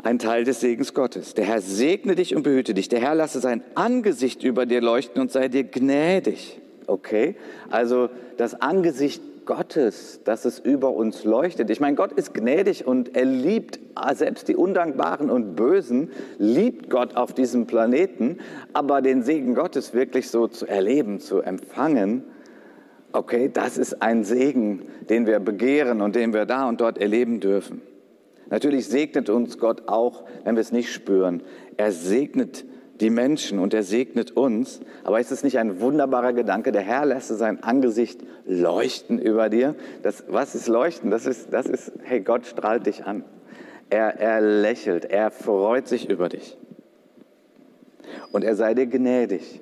ein 0.03 0.19
Teil 0.19 0.45
des 0.45 0.61
Segens 0.61 0.93
Gottes. 0.93 1.35
Der 1.35 1.47
Herr 1.47 1.61
segne 1.61 2.15
dich 2.15 2.37
und 2.37 2.43
behüte 2.43 2.75
dich. 2.75 2.89
Der 2.89 3.01
Herr 3.01 3.15
lasse 3.15 3.41
sein 3.41 3.63
Angesicht 3.75 4.43
über 4.43 4.67
dir 4.67 4.81
leuchten 4.81 5.21
und 5.21 5.33
sei 5.33 5.49
dir 5.49 5.65
gnädig. 5.65 6.61
Okay? 6.87 7.37
Also 7.71 8.11
das 8.37 8.61
Angesicht 8.61 9.23
Gottes, 9.47 10.21
dass 10.25 10.45
es 10.45 10.59
über 10.59 10.91
uns 10.91 11.25
leuchtet. 11.25 11.71
Ich 11.71 11.81
meine, 11.81 11.97
Gott 11.97 12.13
ist 12.13 12.33
gnädig 12.33 12.87
und 12.87 13.15
er 13.15 13.25
liebt 13.25 13.79
selbst 14.15 14.49
die 14.49 14.57
Undankbaren 14.57 15.31
und 15.31 15.55
Bösen, 15.55 16.11
liebt 16.39 16.89
Gott 16.91 17.17
auf 17.17 17.35
diesem 17.35 17.67
Planeten, 17.67 18.39
aber 18.73 19.03
den 19.03 19.23
Segen 19.23 19.55
Gottes 19.55 19.93
wirklich 19.93 20.31
so 20.31 20.49
zu 20.49 20.67
erleben, 20.67 21.21
zu 21.21 21.41
empfangen, 21.41 22.25
okay, 23.13 23.51
das 23.53 23.79
ist 23.79 24.03
ein 24.03 24.25
Segen, 24.25 24.83
den 25.09 25.27
wir 25.27 25.41
begehren 25.41 26.01
und 26.01 26.17
den 26.17 26.33
wir 26.33 26.47
da 26.47 26.69
und 26.69 26.81
dort 26.81 26.99
erleben 26.99 27.41
dürfen. 27.41 27.81
Natürlich 28.51 28.89
segnet 28.89 29.31
uns 29.31 29.59
Gott 29.59 29.89
auch, 29.89 30.25
wenn 30.45 30.57
wir 30.57 30.61
es 30.61 30.73
nicht 30.73 30.93
spüren. 30.93 31.43
Er 31.77 31.93
segnet 31.93 32.65
die 33.01 33.11
Menschen 33.11 33.59
und 33.59 33.75
er 33.75 33.83
segnet 33.83 34.37
uns. 34.37 34.81
Aber 35.03 35.21
ist 35.21 35.33
es 35.33 35.43
nicht 35.43 35.59
ein 35.59 35.81
wunderbarer 35.81 36.33
Gedanke? 36.33 36.73
Der 36.73 36.83
Herr 36.83 37.07
lässt 37.07 37.29
sein 37.29 37.63
Angesicht 37.63 38.21
leuchten 38.47 39.19
über 39.19 39.49
dir. 39.49 39.75
Das, 40.03 40.25
was 40.29 40.55
ist 40.55 40.69
leuchten? 40.69 41.11
Das 41.11 41.27
ist, 41.27 41.53
das 41.53 41.67
ist, 41.67 41.93
hey, 42.03 42.21
Gott 42.21 42.47
strahlt 42.47 42.87
dich 42.87 43.05
an. 43.05 43.25
Er, 43.91 44.19
er 44.21 44.41
lächelt, 44.41 45.05
er 45.05 45.31
freut 45.31 45.89
sich 45.89 46.09
über 46.09 46.29
dich. 46.29 46.57
Und 48.33 48.45
er 48.45 48.55
sei 48.55 48.75
dir 48.75 48.87
gnädig 48.87 49.61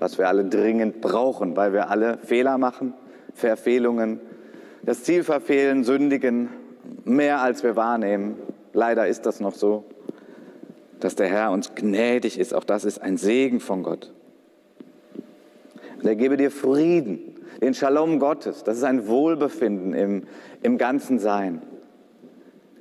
was 0.00 0.18
wir 0.18 0.28
alle 0.28 0.44
dringend 0.44 1.00
brauchen, 1.00 1.56
weil 1.56 1.72
wir 1.72 1.90
alle 1.90 2.18
Fehler 2.18 2.58
machen, 2.58 2.94
Verfehlungen, 3.34 4.20
das 4.82 5.04
Ziel 5.04 5.22
verfehlen, 5.22 5.84
sündigen, 5.84 6.48
mehr 7.04 7.40
als 7.40 7.62
wir 7.62 7.76
wahrnehmen. 7.76 8.36
Leider 8.72 9.06
ist 9.06 9.26
das 9.26 9.40
noch 9.40 9.54
so, 9.54 9.84
dass 11.00 11.16
der 11.16 11.28
Herr 11.28 11.50
uns 11.50 11.74
gnädig 11.74 12.38
ist. 12.38 12.54
Auch 12.54 12.64
das 12.64 12.84
ist 12.84 13.00
ein 13.00 13.16
Segen 13.16 13.60
von 13.60 13.82
Gott. 13.82 14.12
Und 15.98 16.06
er 16.06 16.16
gebe 16.16 16.36
dir 16.36 16.50
Frieden, 16.50 17.36
den 17.60 17.74
Shalom 17.74 18.18
Gottes. 18.18 18.64
Das 18.64 18.76
ist 18.76 18.84
ein 18.84 19.06
Wohlbefinden 19.06 19.92
im, 19.92 20.22
im 20.62 20.78
ganzen 20.78 21.18
Sein. 21.18 21.62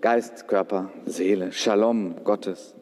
Geist, 0.01 0.47
Körper, 0.47 0.91
Seele, 1.05 1.51
Shalom 1.51 2.23
Gottes. 2.23 2.75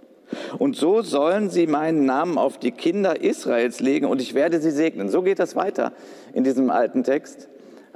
Und 0.59 0.75
so 0.75 1.01
sollen 1.01 1.49
sie 1.49 1.67
meinen 1.67 2.05
Namen 2.05 2.37
auf 2.37 2.57
die 2.59 2.71
Kinder 2.71 3.21
Israels 3.21 3.79
legen 3.79 4.05
und 4.05 4.21
ich 4.21 4.33
werde 4.33 4.59
sie 4.59 4.71
segnen. 4.71 5.09
So 5.09 5.21
geht 5.21 5.39
das 5.39 5.55
weiter 5.55 5.93
in 6.33 6.43
diesem 6.43 6.69
alten 6.69 7.03
Text. 7.03 7.47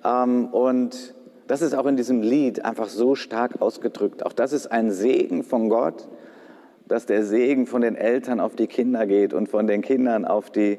Ähm, 0.03 0.45
und 0.45 1.13
das 1.47 1.61
ist 1.61 1.75
auch 1.75 1.85
in 1.85 1.97
diesem 1.97 2.21
Lied 2.21 2.63
einfach 2.63 2.87
so 2.87 3.15
stark 3.15 3.61
ausgedrückt. 3.61 4.25
Auch 4.25 4.33
das 4.33 4.53
ist 4.53 4.71
ein 4.71 4.91
Segen 4.91 5.43
von 5.43 5.69
Gott, 5.69 6.07
dass 6.91 7.05
der 7.05 7.23
Segen 7.23 7.67
von 7.67 7.81
den 7.81 7.95
Eltern 7.95 8.41
auf 8.41 8.57
die 8.57 8.67
Kinder 8.67 9.07
geht 9.07 9.33
und 9.33 9.47
von 9.47 9.65
den 9.65 9.81
Kindern 9.81 10.25
auf 10.25 10.49
die 10.49 10.77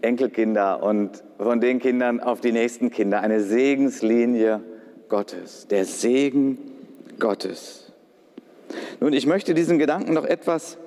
Enkelkinder 0.00 0.80
und 0.84 1.24
von 1.36 1.60
den 1.60 1.80
Kindern 1.80 2.20
auf 2.20 2.40
die 2.40 2.52
nächsten 2.52 2.90
Kinder. 2.90 3.22
Eine 3.22 3.40
Segenslinie 3.40 4.60
Gottes, 5.08 5.66
der 5.66 5.84
Segen 5.84 6.58
Gottes. 7.18 7.92
Nun, 9.00 9.12
ich 9.12 9.26
möchte 9.26 9.52
diesen 9.52 9.80
Gedanken 9.80 10.14
noch 10.14 10.24
etwas 10.24 10.78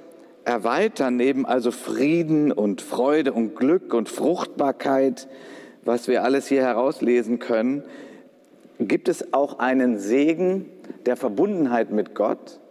erweitern, 0.46 1.18
neben 1.18 1.46
also 1.46 1.72
Frieden 1.72 2.54
und 2.54 2.82
Freude 2.82 3.34
und 3.34 3.58
Glück 3.58 3.94
und 3.94 4.08
Fruchtbarkeit, 4.08 5.28
was 5.84 6.08
wir 6.08 6.24
alles 6.24 6.48
hier 6.48 6.62
herauslesen 6.62 7.40
können, 7.40 7.84
gibt 8.80 9.10
es 9.10 9.34
auch 9.34 9.60
einen 9.60 10.00
Segen 10.00 10.70
der 11.06 11.18
Verbundenheit 11.18 11.92
mit 11.92 12.16
Gott. 12.16 12.62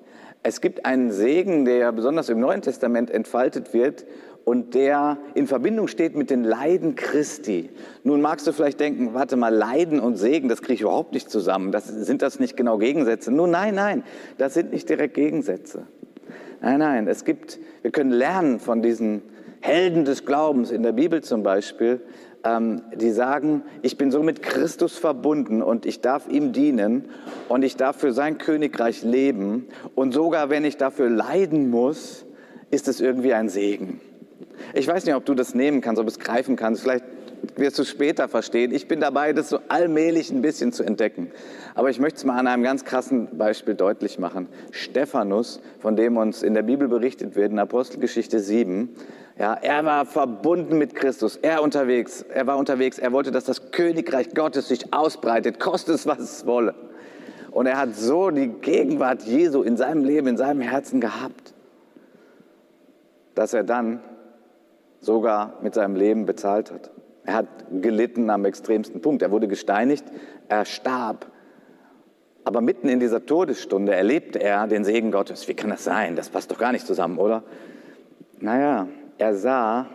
Es 0.46 0.60
gibt 0.60 0.84
einen 0.84 1.10
Segen, 1.10 1.64
der 1.64 1.90
besonders 1.90 2.28
im 2.28 2.38
Neuen 2.38 2.60
Testament 2.60 3.10
entfaltet 3.10 3.72
wird 3.72 4.04
und 4.44 4.74
der 4.74 5.16
in 5.32 5.46
Verbindung 5.46 5.88
steht 5.88 6.14
mit 6.16 6.28
den 6.28 6.44
Leiden 6.44 6.96
Christi. 6.96 7.70
Nun 8.02 8.20
magst 8.20 8.46
du 8.46 8.52
vielleicht 8.52 8.78
denken, 8.78 9.14
warte 9.14 9.36
mal, 9.36 9.54
Leiden 9.54 10.00
und 10.00 10.16
Segen, 10.16 10.50
das 10.50 10.60
kriege 10.60 10.74
ich 10.74 10.80
überhaupt 10.82 11.14
nicht 11.14 11.30
zusammen. 11.30 11.72
Das, 11.72 11.88
sind 11.88 12.20
das 12.20 12.40
nicht 12.40 12.58
genau 12.58 12.76
Gegensätze? 12.76 13.32
Nun, 13.32 13.50
nein, 13.52 13.74
nein, 13.74 14.04
das 14.36 14.52
sind 14.52 14.70
nicht 14.70 14.86
direkt 14.86 15.14
Gegensätze. 15.14 15.86
Nein, 16.60 16.78
nein, 16.78 17.08
es 17.08 17.24
gibt, 17.24 17.58
wir 17.80 17.90
können 17.90 18.12
lernen 18.12 18.60
von 18.60 18.82
diesen 18.82 19.22
Helden 19.60 20.04
des 20.04 20.26
Glaubens 20.26 20.70
in 20.70 20.82
der 20.82 20.92
Bibel 20.92 21.22
zum 21.22 21.42
Beispiel, 21.42 22.02
ähm, 22.44 22.82
die 22.94 23.10
sagen, 23.10 23.62
ich 23.82 23.96
bin 23.96 24.10
so 24.10 24.22
mit 24.22 24.42
Christus 24.42 24.96
verbunden 24.98 25.62
und 25.62 25.86
ich 25.86 26.00
darf 26.00 26.28
ihm 26.28 26.52
dienen 26.52 27.06
und 27.48 27.62
ich 27.62 27.76
darf 27.76 27.96
für 27.96 28.12
sein 28.12 28.38
Königreich 28.38 29.02
leben 29.02 29.66
und 29.94 30.12
sogar 30.12 30.50
wenn 30.50 30.64
ich 30.64 30.76
dafür 30.76 31.08
leiden 31.08 31.70
muss, 31.70 32.26
ist 32.70 32.88
es 32.88 33.00
irgendwie 33.00 33.34
ein 33.34 33.48
Segen. 33.48 34.00
Ich 34.72 34.86
weiß 34.86 35.04
nicht, 35.04 35.14
ob 35.14 35.24
du 35.24 35.34
das 35.34 35.54
nehmen 35.54 35.80
kannst, 35.80 36.00
ob 36.00 36.08
es 36.08 36.18
greifen 36.18 36.56
kannst. 36.56 36.82
Vielleicht 36.82 37.04
wirst 37.56 37.78
du 37.78 37.82
es 37.82 37.88
später 37.88 38.28
verstehen. 38.28 38.72
Ich 38.72 38.88
bin 38.88 39.00
dabei, 39.00 39.32
das 39.32 39.48
so 39.48 39.58
allmählich 39.68 40.30
ein 40.30 40.42
bisschen 40.42 40.72
zu 40.72 40.82
entdecken. 40.82 41.30
Aber 41.74 41.90
ich 41.90 41.98
möchte 41.98 42.18
es 42.18 42.24
mal 42.24 42.38
an 42.38 42.46
einem 42.46 42.62
ganz 42.62 42.84
krassen 42.84 43.36
Beispiel 43.36 43.74
deutlich 43.74 44.18
machen. 44.18 44.48
Stephanus, 44.70 45.60
von 45.80 45.96
dem 45.96 46.16
uns 46.16 46.42
in 46.42 46.54
der 46.54 46.62
Bibel 46.62 46.88
berichtet 46.88 47.36
wird, 47.36 47.52
in 47.52 47.58
Apostelgeschichte 47.58 48.40
7, 48.40 48.88
ja, 49.38 49.54
er 49.54 49.84
war 49.84 50.06
verbunden 50.06 50.78
mit 50.78 50.94
Christus, 50.94 51.36
er 51.36 51.62
unterwegs, 51.62 52.22
er 52.22 52.46
war 52.46 52.56
unterwegs, 52.56 52.98
er 52.98 53.12
wollte, 53.12 53.32
dass 53.32 53.44
das 53.44 53.72
Königreich 53.72 54.32
Gottes 54.34 54.68
sich 54.68 54.92
ausbreitet, 54.94 55.58
kostet 55.58 55.96
es, 55.96 56.06
was 56.06 56.18
es 56.18 56.46
wolle. 56.46 56.74
Und 57.50 57.66
er 57.66 57.76
hat 57.76 57.94
so 57.96 58.30
die 58.30 58.48
Gegenwart 58.48 59.22
Jesu 59.22 59.62
in 59.62 59.76
seinem 59.76 60.04
Leben, 60.04 60.28
in 60.28 60.36
seinem 60.36 60.60
Herzen 60.60 61.00
gehabt, 61.00 61.54
dass 63.34 63.54
er 63.54 63.64
dann 63.64 64.00
sogar 65.00 65.58
mit 65.62 65.74
seinem 65.74 65.96
Leben 65.96 66.26
bezahlt 66.26 66.70
hat. 66.70 66.90
Er 67.24 67.34
hat 67.34 67.46
gelitten 67.80 68.30
am 68.30 68.44
extremsten 68.44 69.00
Punkt. 69.00 69.22
Er 69.22 69.30
wurde 69.30 69.48
gesteinigt, 69.48 70.04
er 70.48 70.64
starb. 70.64 71.26
Aber 72.44 72.60
mitten 72.60 72.88
in 72.88 73.00
dieser 73.00 73.24
Todesstunde 73.24 73.94
erlebte 73.94 74.40
er 74.40 74.66
den 74.66 74.84
Segen 74.84 75.10
Gottes. 75.10 75.48
Wie 75.48 75.54
kann 75.54 75.70
das 75.70 75.84
sein? 75.84 76.16
Das 76.16 76.28
passt 76.28 76.50
doch 76.50 76.58
gar 76.58 76.72
nicht 76.72 76.86
zusammen, 76.86 77.18
oder? 77.18 77.42
Naja, 78.40 78.88
er 79.24 79.34
sah 79.34 79.86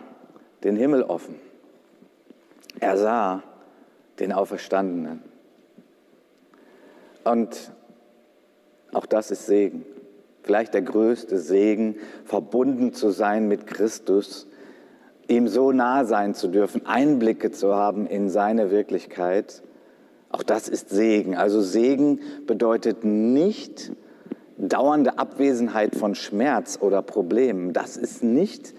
den 0.64 0.74
Himmel 0.74 1.04
offen. 1.04 1.36
Er 2.80 2.96
sah 2.96 3.44
den 4.18 4.32
Auferstandenen. 4.32 5.22
Und 7.22 7.70
auch 8.92 9.06
das 9.06 9.30
ist 9.30 9.46
Segen. 9.46 9.84
Vielleicht 10.42 10.74
der 10.74 10.82
größte 10.82 11.38
Segen, 11.38 11.94
verbunden 12.24 12.92
zu 12.92 13.10
sein 13.10 13.46
mit 13.46 13.68
Christus 13.68 14.48
ihm 15.28 15.46
so 15.46 15.70
nah 15.70 16.04
sein 16.04 16.34
zu 16.34 16.48
dürfen, 16.48 16.84
Einblicke 16.86 17.52
zu 17.52 17.76
haben 17.76 18.08
in 18.08 18.30
seine 18.30 18.72
Wirklichkeit, 18.72 19.62
auch 20.30 20.42
das 20.42 20.68
ist 20.68 20.88
Segen. 20.90 21.36
Also 21.36 21.60
Segen 21.60 22.18
bedeutet 22.48 23.04
nicht 23.04 23.92
dauernde 24.58 25.20
Abwesenheit 25.20 25.94
von 25.94 26.16
Schmerz 26.16 26.78
oder 26.80 27.00
Problemen. 27.00 27.72
Das 27.72 27.96
ist 27.96 28.24
nicht 28.24 28.74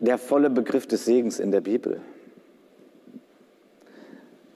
der 0.00 0.18
volle 0.18 0.50
Begriff 0.50 0.86
des 0.86 1.04
Segens 1.04 1.38
in 1.38 1.50
der 1.50 1.60
Bibel. 1.60 2.00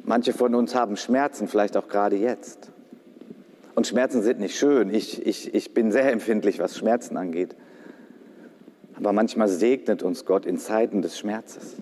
Manche 0.02 0.32
von 0.32 0.54
uns 0.54 0.74
haben 0.74 0.96
Schmerzen, 0.96 1.48
vielleicht 1.48 1.76
auch 1.76 1.88
gerade 1.88 2.16
jetzt. 2.16 2.70
Und 3.74 3.86
Schmerzen 3.86 4.22
sind 4.22 4.40
nicht 4.40 4.56
schön. 4.56 4.92
Ich, 4.92 5.24
ich, 5.26 5.54
ich 5.54 5.74
bin 5.74 5.92
sehr 5.92 6.12
empfindlich, 6.12 6.58
was 6.58 6.76
Schmerzen 6.76 7.16
angeht. 7.16 7.56
Aber 8.96 9.12
manchmal 9.12 9.48
segnet 9.48 10.02
uns 10.02 10.24
Gott 10.24 10.46
in 10.46 10.58
Zeiten 10.58 11.02
des 11.02 11.18
Schmerzes. 11.18 11.76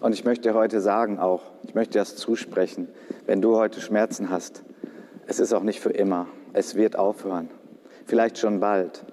Und 0.00 0.12
ich 0.12 0.24
möchte 0.24 0.54
heute 0.54 0.80
sagen 0.80 1.18
auch, 1.18 1.42
ich 1.66 1.74
möchte 1.74 1.98
das 1.98 2.16
zusprechen, 2.16 2.88
wenn 3.26 3.40
du 3.40 3.56
heute 3.56 3.80
Schmerzen 3.80 4.30
hast, 4.30 4.62
es 5.26 5.40
ist 5.40 5.52
auch 5.52 5.62
nicht 5.62 5.80
für 5.80 5.90
immer. 5.90 6.28
Es 6.52 6.74
wird 6.74 6.96
aufhören. 6.96 7.48
Vielleicht 8.04 8.38
schon 8.38 8.60
bald. 8.60 9.04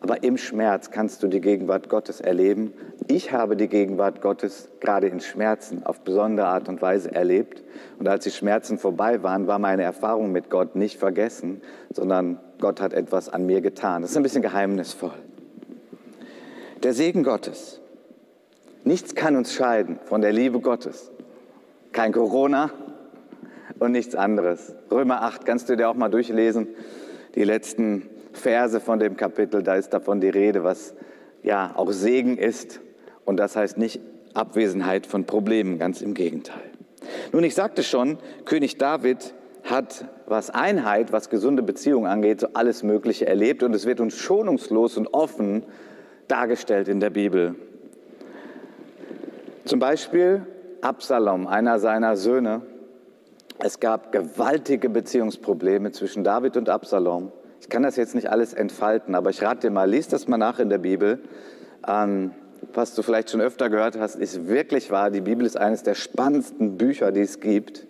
Aber 0.00 0.22
im 0.22 0.38
Schmerz 0.38 0.90
kannst 0.90 1.22
du 1.22 1.28
die 1.28 1.40
Gegenwart 1.40 1.90
Gottes 1.90 2.20
erleben. 2.20 2.72
Ich 3.06 3.32
habe 3.32 3.54
die 3.56 3.68
Gegenwart 3.68 4.22
Gottes 4.22 4.70
gerade 4.80 5.08
in 5.08 5.20
Schmerzen 5.20 5.84
auf 5.84 6.00
besondere 6.00 6.46
Art 6.46 6.68
und 6.70 6.80
Weise 6.80 7.14
erlebt. 7.14 7.62
Und 7.98 8.08
als 8.08 8.24
die 8.24 8.30
Schmerzen 8.30 8.78
vorbei 8.78 9.22
waren, 9.22 9.46
war 9.46 9.58
meine 9.58 9.82
Erfahrung 9.82 10.32
mit 10.32 10.48
Gott 10.48 10.74
nicht 10.74 10.98
vergessen, 10.98 11.60
sondern 11.92 12.40
Gott 12.60 12.80
hat 12.80 12.94
etwas 12.94 13.28
an 13.28 13.44
mir 13.44 13.60
getan. 13.60 14.00
Das 14.00 14.12
ist 14.12 14.16
ein 14.16 14.22
bisschen 14.22 14.42
geheimnisvoll. 14.42 15.12
Der 16.82 16.94
Segen 16.94 17.22
Gottes. 17.22 17.80
Nichts 18.84 19.14
kann 19.14 19.36
uns 19.36 19.52
scheiden 19.52 19.98
von 20.06 20.22
der 20.22 20.32
Liebe 20.32 20.60
Gottes. 20.60 21.10
Kein 21.92 22.12
Corona 22.12 22.70
und 23.78 23.92
nichts 23.92 24.14
anderes. 24.14 24.74
Römer 24.90 25.22
8 25.22 25.44
kannst 25.44 25.68
du 25.68 25.76
dir 25.76 25.90
auch 25.90 25.94
mal 25.94 26.08
durchlesen. 26.08 26.68
Die 27.34 27.44
letzten 27.44 28.08
Verse 28.40 28.80
von 28.80 28.98
dem 28.98 29.16
Kapitel, 29.16 29.62
da 29.62 29.74
ist 29.74 29.90
davon 29.90 30.20
die 30.20 30.28
Rede, 30.28 30.64
was 30.64 30.94
ja 31.42 31.72
auch 31.76 31.90
Segen 31.92 32.36
ist. 32.36 32.80
Und 33.24 33.36
das 33.36 33.56
heißt 33.56 33.78
nicht 33.78 34.00
Abwesenheit 34.34 35.06
von 35.06 35.24
Problemen, 35.24 35.78
ganz 35.78 36.00
im 36.02 36.14
Gegenteil. 36.14 36.70
Nun, 37.32 37.44
ich 37.44 37.54
sagte 37.54 37.82
schon, 37.82 38.18
König 38.44 38.78
David 38.78 39.34
hat, 39.64 40.06
was 40.26 40.50
Einheit, 40.50 41.12
was 41.12 41.30
gesunde 41.30 41.62
Beziehungen 41.62 42.06
angeht, 42.06 42.40
so 42.40 42.48
alles 42.54 42.82
Mögliche 42.82 43.26
erlebt 43.26 43.62
und 43.62 43.74
es 43.74 43.86
wird 43.86 44.00
uns 44.00 44.16
schonungslos 44.16 44.96
und 44.96 45.12
offen 45.12 45.64
dargestellt 46.28 46.88
in 46.88 47.00
der 47.00 47.10
Bibel. 47.10 47.54
Zum 49.64 49.78
Beispiel 49.78 50.46
Absalom, 50.80 51.46
einer 51.46 51.78
seiner 51.78 52.16
Söhne. 52.16 52.62
Es 53.58 53.80
gab 53.80 54.12
gewaltige 54.12 54.88
Beziehungsprobleme 54.88 55.92
zwischen 55.92 56.24
David 56.24 56.56
und 56.56 56.68
Absalom. 56.68 57.32
Ich 57.60 57.68
kann 57.68 57.82
das 57.82 57.96
jetzt 57.96 58.14
nicht 58.14 58.30
alles 58.30 58.54
entfalten, 58.54 59.14
aber 59.14 59.30
ich 59.30 59.42
rate 59.42 59.68
dir 59.68 59.70
mal, 59.70 59.88
lies 59.88 60.08
das 60.08 60.26
mal 60.26 60.38
nach 60.38 60.58
in 60.58 60.70
der 60.70 60.78
Bibel. 60.78 61.20
Ähm, 61.86 62.32
was 62.72 62.94
du 62.94 63.02
vielleicht 63.02 63.30
schon 63.30 63.40
öfter 63.40 63.70
gehört 63.70 63.98
hast, 63.98 64.16
ist 64.16 64.48
wirklich 64.48 64.90
wahr. 64.90 65.10
Die 65.10 65.20
Bibel 65.20 65.46
ist 65.46 65.56
eines 65.56 65.82
der 65.82 65.94
spannendsten 65.94 66.76
Bücher, 66.76 67.12
die 67.12 67.20
es 67.20 67.40
gibt. 67.40 67.86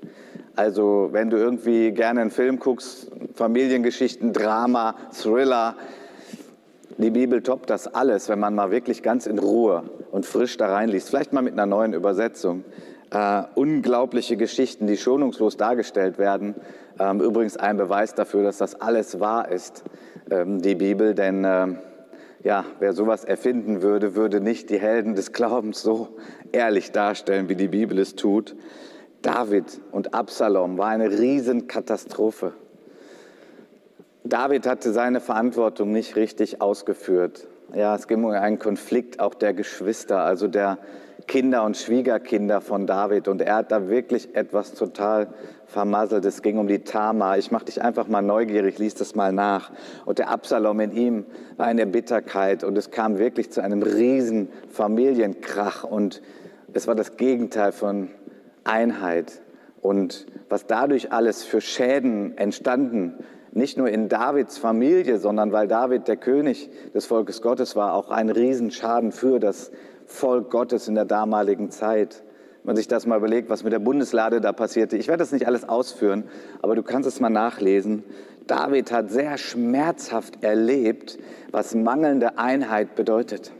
Also 0.56 1.08
wenn 1.12 1.30
du 1.30 1.36
irgendwie 1.36 1.92
gerne 1.92 2.20
einen 2.20 2.30
Film 2.30 2.58
guckst, 2.58 3.10
Familiengeschichten, 3.34 4.32
Drama, 4.32 4.96
Thriller, 5.12 5.76
die 6.98 7.10
Bibel 7.10 7.42
toppt 7.42 7.70
das 7.70 7.86
alles, 7.86 8.28
wenn 8.28 8.38
man 8.38 8.54
mal 8.54 8.70
wirklich 8.70 9.02
ganz 9.02 9.26
in 9.26 9.38
Ruhe 9.38 9.84
und 10.10 10.26
frisch 10.26 10.56
da 10.56 10.72
reinliest. 10.72 11.08
Vielleicht 11.08 11.32
mal 11.32 11.42
mit 11.42 11.54
einer 11.54 11.66
neuen 11.66 11.94
Übersetzung. 11.94 12.64
Äh, 13.10 13.42
unglaubliche 13.54 14.36
Geschichten, 14.36 14.86
die 14.86 14.96
schonungslos 14.96 15.56
dargestellt 15.56 16.18
werden. 16.18 16.54
Ähm, 17.00 17.20
übrigens 17.22 17.56
ein 17.56 17.78
Beweis 17.78 18.14
dafür, 18.14 18.42
dass 18.42 18.58
das 18.58 18.78
alles 18.78 19.20
wahr 19.20 19.50
ist, 19.50 19.84
ähm, 20.30 20.60
die 20.60 20.74
Bibel. 20.74 21.14
Denn 21.14 21.44
äh, 21.44 21.68
ja, 22.44 22.64
wer 22.78 22.92
sowas 22.92 23.24
erfinden 23.24 23.80
würde, 23.80 24.14
würde 24.14 24.40
nicht 24.40 24.68
die 24.68 24.78
Helden 24.78 25.14
des 25.14 25.32
Glaubens 25.32 25.80
so 25.80 26.16
ehrlich 26.52 26.92
darstellen, 26.92 27.48
wie 27.48 27.56
die 27.56 27.68
Bibel 27.68 27.98
es 27.98 28.16
tut. 28.16 28.54
David 29.22 29.80
und 29.92 30.12
Absalom 30.12 30.76
war 30.76 30.88
eine 30.88 31.10
Riesenkatastrophe. 31.10 32.52
David 34.22 34.66
hatte 34.66 34.92
seine 34.92 35.20
Verantwortung 35.20 35.92
nicht 35.92 36.16
richtig 36.16 36.60
ausgeführt. 36.60 37.48
Ja, 37.74 37.94
es 37.94 38.08
ging 38.08 38.24
um 38.24 38.30
einen 38.30 38.58
Konflikt 38.58 39.20
auch 39.20 39.34
der 39.34 39.54
Geschwister, 39.54 40.20
also 40.20 40.48
der 40.48 40.78
Kinder 41.30 41.62
und 41.62 41.76
Schwiegerkinder 41.76 42.60
von 42.60 42.88
David. 42.88 43.28
Und 43.28 43.40
er 43.40 43.54
hat 43.54 43.70
da 43.70 43.88
wirklich 43.88 44.34
etwas 44.34 44.74
total 44.74 45.28
vermasselt. 45.64 46.24
Es 46.24 46.42
ging 46.42 46.58
um 46.58 46.66
die 46.66 46.80
Tama. 46.80 47.36
Ich 47.36 47.52
mache 47.52 47.66
dich 47.66 47.80
einfach 47.80 48.08
mal 48.08 48.20
neugierig, 48.20 48.80
lies 48.80 48.96
das 48.96 49.14
mal 49.14 49.32
nach. 49.32 49.70
Und 50.06 50.18
der 50.18 50.28
Absalom 50.28 50.80
in 50.80 50.90
ihm 50.90 51.26
war 51.56 51.66
eine 51.66 51.86
Bitterkeit. 51.86 52.64
Und 52.64 52.76
es 52.76 52.90
kam 52.90 53.20
wirklich 53.20 53.52
zu 53.52 53.62
einem 53.62 53.84
riesen 53.84 54.48
Familienkrach. 54.72 55.84
Und 55.84 56.20
es 56.72 56.88
war 56.88 56.96
das 56.96 57.16
Gegenteil 57.16 57.70
von 57.70 58.08
Einheit. 58.64 59.40
Und 59.80 60.26
was 60.48 60.66
dadurch 60.66 61.12
alles 61.12 61.44
für 61.44 61.60
Schäden 61.60 62.36
entstanden 62.38 63.22
nicht 63.52 63.76
nur 63.76 63.88
in 63.88 64.08
Davids 64.08 64.58
Familie, 64.58 65.18
sondern 65.18 65.52
weil 65.52 65.66
David 65.66 66.06
der 66.06 66.16
König 66.16 66.70
des 66.94 67.06
Volkes 67.06 67.42
Gottes 67.42 67.74
war, 67.74 67.94
auch 67.94 68.10
ein 68.10 68.30
Riesenschaden 68.30 69.10
für 69.10 69.40
das 69.40 69.72
Volk 70.10 70.50
Gottes 70.50 70.88
in 70.88 70.94
der 70.94 71.04
damaligen 71.04 71.70
Zeit. 71.70 72.22
Wenn 72.62 72.70
man 72.70 72.76
sich 72.76 72.88
das 72.88 73.06
mal 73.06 73.16
überlegt, 73.16 73.48
was 73.48 73.64
mit 73.64 73.72
der 73.72 73.78
Bundeslade 73.78 74.40
da 74.40 74.52
passierte. 74.52 74.96
Ich 74.96 75.08
werde 75.08 75.22
das 75.22 75.32
nicht 75.32 75.46
alles 75.46 75.68
ausführen, 75.68 76.24
aber 76.60 76.74
du 76.74 76.82
kannst 76.82 77.08
es 77.08 77.20
mal 77.20 77.30
nachlesen. 77.30 78.04
David 78.46 78.92
hat 78.92 79.10
sehr 79.10 79.38
schmerzhaft 79.38 80.42
erlebt, 80.42 81.18
was 81.52 81.74
mangelnde 81.74 82.38
Einheit 82.38 82.96
bedeutet. 82.96 83.52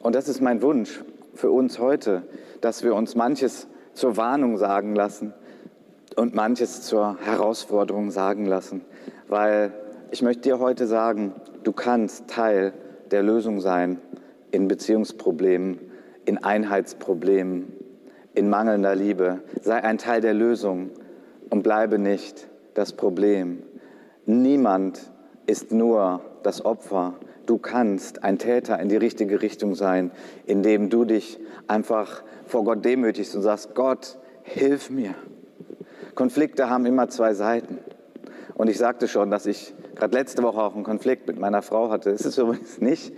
Und 0.00 0.14
das 0.14 0.28
ist 0.28 0.40
mein 0.40 0.60
Wunsch 0.60 1.02
für 1.34 1.50
uns 1.50 1.78
heute, 1.78 2.22
dass 2.60 2.82
wir 2.82 2.94
uns 2.94 3.14
manches 3.14 3.68
zur 3.94 4.16
Warnung 4.16 4.58
sagen 4.58 4.94
lassen, 4.94 5.32
und 6.16 6.34
manches 6.34 6.82
zur 6.82 7.16
Herausforderung 7.24 8.10
sagen 8.10 8.46
lassen, 8.46 8.82
weil 9.28 9.72
ich 10.10 10.22
möchte 10.22 10.42
dir 10.42 10.58
heute 10.58 10.86
sagen, 10.86 11.32
du 11.62 11.72
kannst 11.72 12.28
Teil 12.28 12.72
der 13.12 13.22
Lösung 13.22 13.60
sein 13.60 13.98
in 14.50 14.68
Beziehungsproblemen, 14.68 15.78
in 16.24 16.42
Einheitsproblemen, 16.42 17.72
in 18.34 18.48
mangelnder 18.48 18.94
Liebe. 18.94 19.42
Sei 19.60 19.82
ein 19.82 19.98
Teil 19.98 20.20
der 20.20 20.34
Lösung 20.34 20.90
und 21.50 21.62
bleibe 21.62 21.98
nicht 21.98 22.48
das 22.74 22.92
Problem. 22.92 23.62
Niemand 24.26 25.10
ist 25.46 25.72
nur 25.72 26.20
das 26.42 26.64
Opfer, 26.64 27.14
Du 27.46 27.58
kannst 27.58 28.22
ein 28.22 28.38
Täter 28.38 28.78
in 28.78 28.88
die 28.88 28.96
richtige 28.96 29.42
Richtung 29.42 29.74
sein, 29.74 30.12
indem 30.46 30.90
du 30.90 31.04
dich 31.04 31.40
einfach 31.66 32.22
vor 32.46 32.64
Gott 32.64 32.84
demütigst 32.84 33.34
und 33.34 33.42
sagst, 33.42 33.74
Gott, 33.74 34.18
hilf 34.42 34.90
mir. 34.90 35.14
Konflikte 36.14 36.70
haben 36.70 36.86
immer 36.86 37.08
zwei 37.08 37.34
Seiten. 37.34 37.78
Und 38.54 38.68
ich 38.68 38.78
sagte 38.78 39.08
schon, 39.08 39.30
dass 39.30 39.46
ich 39.46 39.74
gerade 39.94 40.14
letzte 40.16 40.42
Woche 40.42 40.60
auch 40.60 40.74
einen 40.74 40.84
Konflikt 40.84 41.26
mit 41.26 41.38
meiner 41.38 41.62
Frau 41.62 41.90
hatte. 41.90 42.10
Es 42.10 42.26
ist 42.26 42.38
übrigens 42.38 42.80
nicht 42.80 43.14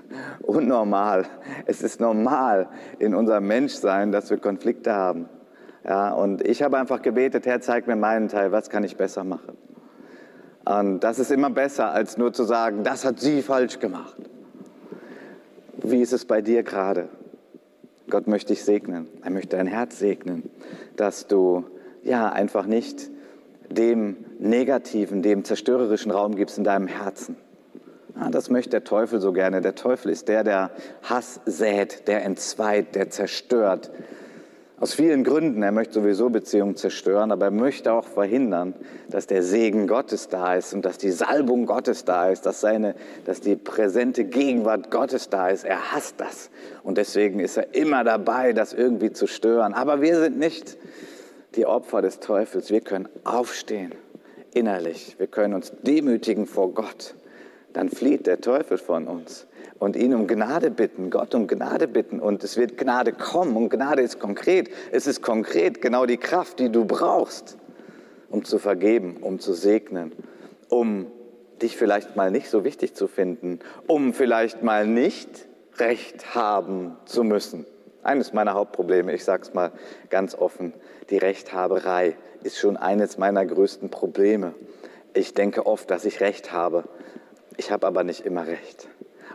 unnormal. 0.42 1.26
Es 1.66 1.82
ist 1.82 2.00
normal 2.00 2.68
in 2.98 3.14
unserem 3.14 3.46
Menschsein, 3.46 4.12
dass 4.12 4.30
wir 4.30 4.38
Konflikte 4.38 4.92
haben. 4.92 5.28
Ja, 5.84 6.12
und 6.12 6.46
ich 6.46 6.62
habe 6.62 6.78
einfach 6.78 7.02
gebetet, 7.02 7.46
Herr, 7.46 7.60
zeig 7.60 7.86
mir 7.86 7.96
meinen 7.96 8.28
Teil, 8.28 8.52
was 8.52 8.70
kann 8.70 8.84
ich 8.84 8.96
besser 8.96 9.24
machen? 9.24 9.56
Und 10.64 11.00
das 11.00 11.20
ist 11.20 11.30
immer 11.30 11.50
besser, 11.50 11.92
als 11.92 12.16
nur 12.16 12.32
zu 12.32 12.42
sagen, 12.42 12.82
das 12.82 13.04
hat 13.04 13.20
sie 13.20 13.40
falsch 13.42 13.78
gemacht. 13.78 14.16
Wie 15.76 16.00
ist 16.00 16.12
es 16.12 16.24
bei 16.24 16.42
dir 16.42 16.64
gerade? 16.64 17.08
Gott 18.10 18.26
möchte 18.26 18.52
dich 18.52 18.64
segnen. 18.64 19.08
Er 19.22 19.30
möchte 19.30 19.56
dein 19.56 19.66
Herz 19.66 19.98
segnen, 19.98 20.50
dass 20.96 21.28
du 21.28 21.64
ja 22.02 22.30
einfach 22.30 22.66
nicht 22.66 23.10
dem 23.70 24.16
negativen, 24.38 25.22
dem 25.22 25.44
zerstörerischen 25.44 26.10
Raum 26.10 26.36
gibst 26.36 26.58
in 26.58 26.64
deinem 26.64 26.86
Herzen. 26.86 27.36
Ja, 28.18 28.30
das 28.30 28.48
möchte 28.48 28.70
der 28.70 28.84
Teufel 28.84 29.20
so 29.20 29.32
gerne. 29.32 29.60
Der 29.60 29.74
Teufel 29.74 30.10
ist 30.10 30.28
der, 30.28 30.42
der 30.42 30.70
Hass 31.02 31.40
sät, 31.44 32.08
der 32.08 32.24
entzweit, 32.24 32.94
der 32.94 33.10
zerstört. 33.10 33.90
Aus 34.78 34.94
vielen 34.94 35.24
Gründen. 35.24 35.62
Er 35.62 35.72
möchte 35.72 35.94
sowieso 35.94 36.28
Beziehungen 36.28 36.76
zerstören, 36.76 37.32
aber 37.32 37.46
er 37.46 37.50
möchte 37.50 37.92
auch 37.92 38.04
verhindern, 38.04 38.74
dass 39.08 39.26
der 39.26 39.42
Segen 39.42 39.86
Gottes 39.86 40.28
da 40.28 40.54
ist 40.54 40.74
und 40.74 40.84
dass 40.84 40.98
die 40.98 41.10
Salbung 41.10 41.64
Gottes 41.64 42.04
da 42.04 42.28
ist, 42.28 42.44
dass, 42.46 42.60
seine, 42.60 42.94
dass 43.24 43.40
die 43.40 43.56
präsente 43.56 44.24
Gegenwart 44.24 44.90
Gottes 44.90 45.30
da 45.30 45.48
ist. 45.48 45.64
Er 45.64 45.92
hasst 45.92 46.16
das. 46.18 46.50
Und 46.82 46.98
deswegen 46.98 47.40
ist 47.40 47.56
er 47.56 47.74
immer 47.74 48.04
dabei, 48.04 48.52
das 48.52 48.74
irgendwie 48.74 49.12
zu 49.12 49.26
stören. 49.26 49.72
Aber 49.72 50.02
wir 50.02 50.20
sind 50.20 50.38
nicht 50.38 50.76
die 51.56 51.66
Opfer 51.66 52.02
des 52.02 52.20
Teufels. 52.20 52.70
Wir 52.70 52.80
können 52.80 53.08
aufstehen 53.24 53.94
innerlich. 54.52 55.16
Wir 55.18 55.26
können 55.26 55.54
uns 55.54 55.72
demütigen 55.82 56.46
vor 56.46 56.72
Gott. 56.72 57.14
Dann 57.72 57.90
flieht 57.90 58.26
der 58.26 58.40
Teufel 58.40 58.78
von 58.78 59.06
uns 59.06 59.46
und 59.78 59.96
ihn 59.96 60.14
um 60.14 60.26
Gnade 60.26 60.70
bitten, 60.70 61.10
Gott 61.10 61.34
um 61.34 61.46
Gnade 61.46 61.88
bitten 61.88 62.20
und 62.20 62.42
es 62.42 62.56
wird 62.56 62.78
Gnade 62.78 63.12
kommen 63.12 63.56
und 63.56 63.68
Gnade 63.68 64.00
ist 64.00 64.18
konkret. 64.18 64.70
Es 64.92 65.06
ist 65.06 65.20
konkret 65.20 65.82
genau 65.82 66.06
die 66.06 66.16
Kraft, 66.16 66.58
die 66.58 66.70
du 66.70 66.86
brauchst, 66.86 67.58
um 68.30 68.44
zu 68.44 68.58
vergeben, 68.58 69.18
um 69.20 69.38
zu 69.38 69.52
segnen, 69.52 70.12
um 70.70 71.06
dich 71.60 71.76
vielleicht 71.76 72.16
mal 72.16 72.30
nicht 72.30 72.48
so 72.48 72.64
wichtig 72.64 72.94
zu 72.94 73.08
finden, 73.08 73.60
um 73.86 74.14
vielleicht 74.14 74.62
mal 74.62 74.86
nicht 74.86 75.46
Recht 75.78 76.34
haben 76.34 76.96
zu 77.04 77.24
müssen. 77.24 77.66
Eines 78.06 78.32
meiner 78.32 78.54
Hauptprobleme, 78.54 79.12
ich 79.12 79.24
sage 79.24 79.42
es 79.42 79.54
mal 79.54 79.72
ganz 80.10 80.34
offen, 80.34 80.72
die 81.10 81.18
Rechthaberei 81.18 82.16
ist 82.42 82.58
schon 82.58 82.76
eines 82.76 83.18
meiner 83.18 83.44
größten 83.44 83.90
Probleme. 83.90 84.54
Ich 85.12 85.34
denke 85.34 85.66
oft, 85.66 85.90
dass 85.90 86.04
ich 86.04 86.20
Recht 86.20 86.52
habe. 86.52 86.84
Ich 87.56 87.70
habe 87.70 87.86
aber 87.86 88.04
nicht 88.04 88.24
immer 88.24 88.46
Recht 88.46 88.88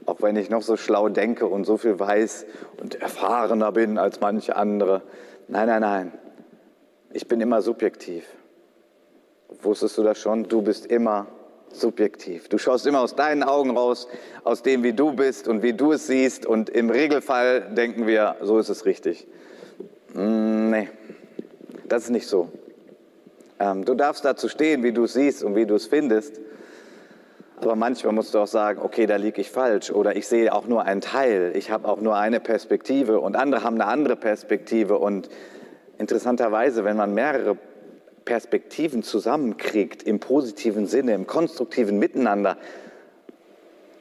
auch 0.05 0.21
wenn 0.21 0.35
ich 0.35 0.49
noch 0.49 0.61
so 0.61 0.77
schlau 0.77 1.09
denke 1.09 1.45
und 1.45 1.65
so 1.65 1.77
viel 1.77 1.99
weiß 1.99 2.45
und 2.81 2.95
erfahrener 2.95 3.71
bin 3.71 3.97
als 3.97 4.19
manche 4.19 4.55
andere. 4.55 5.01
Nein, 5.47 5.67
nein, 5.67 5.81
nein. 5.81 6.13
Ich 7.13 7.27
bin 7.27 7.41
immer 7.41 7.61
subjektiv. 7.61 8.25
Wusstest 9.61 9.97
du 9.97 10.03
das 10.03 10.17
schon? 10.17 10.43
Du 10.43 10.61
bist 10.61 10.85
immer 10.85 11.27
subjektiv. 11.79 12.49
Du 12.49 12.57
schaust 12.57 12.85
immer 12.87 13.01
aus 13.01 13.15
deinen 13.15 13.43
Augen 13.43 13.71
raus, 13.71 14.07
aus 14.43 14.63
dem, 14.63 14.83
wie 14.83 14.93
du 14.93 15.13
bist 15.13 15.47
und 15.47 15.63
wie 15.63 15.73
du 15.73 15.91
es 15.91 16.07
siehst. 16.07 16.45
Und 16.45 16.69
im 16.69 16.89
Regelfall 16.89 17.61
denken 17.73 18.07
wir, 18.07 18.35
so 18.41 18.59
ist 18.59 18.69
es 18.69 18.85
richtig. 18.85 19.27
Mm, 20.13 20.69
nee, 20.69 20.89
das 21.87 22.03
ist 22.03 22.09
nicht 22.09 22.27
so. 22.27 22.49
Ähm, 23.59 23.85
du 23.85 23.93
darfst 23.93 24.25
dazu 24.25 24.47
stehen, 24.47 24.83
wie 24.83 24.91
du 24.91 25.03
es 25.03 25.13
siehst 25.13 25.43
und 25.43 25.55
wie 25.55 25.65
du 25.65 25.75
es 25.75 25.87
findest. 25.87 26.39
Aber 27.57 27.75
manchmal 27.75 28.13
musst 28.13 28.33
du 28.33 28.39
auch 28.39 28.47
sagen, 28.47 28.81
okay, 28.81 29.05
da 29.05 29.17
liege 29.17 29.39
ich 29.39 29.51
falsch 29.51 29.91
oder 29.91 30.15
ich 30.15 30.27
sehe 30.27 30.51
auch 30.51 30.65
nur 30.65 30.83
einen 30.83 31.01
Teil, 31.01 31.51
ich 31.55 31.69
habe 31.69 31.87
auch 31.87 32.01
nur 32.01 32.15
eine 32.15 32.39
Perspektive 32.39 33.19
und 33.19 33.35
andere 33.35 33.63
haben 33.63 33.75
eine 33.75 33.85
andere 33.85 34.15
Perspektive. 34.15 34.97
Und 34.97 35.29
interessanterweise, 35.99 36.83
wenn 36.83 36.97
man 36.97 37.13
mehrere 37.13 37.57
Perspektiven 38.31 39.03
zusammenkriegt, 39.03 40.03
im 40.03 40.21
positiven 40.21 40.87
Sinne, 40.87 41.13
im 41.15 41.27
konstruktiven 41.27 41.99
Miteinander, 41.99 42.55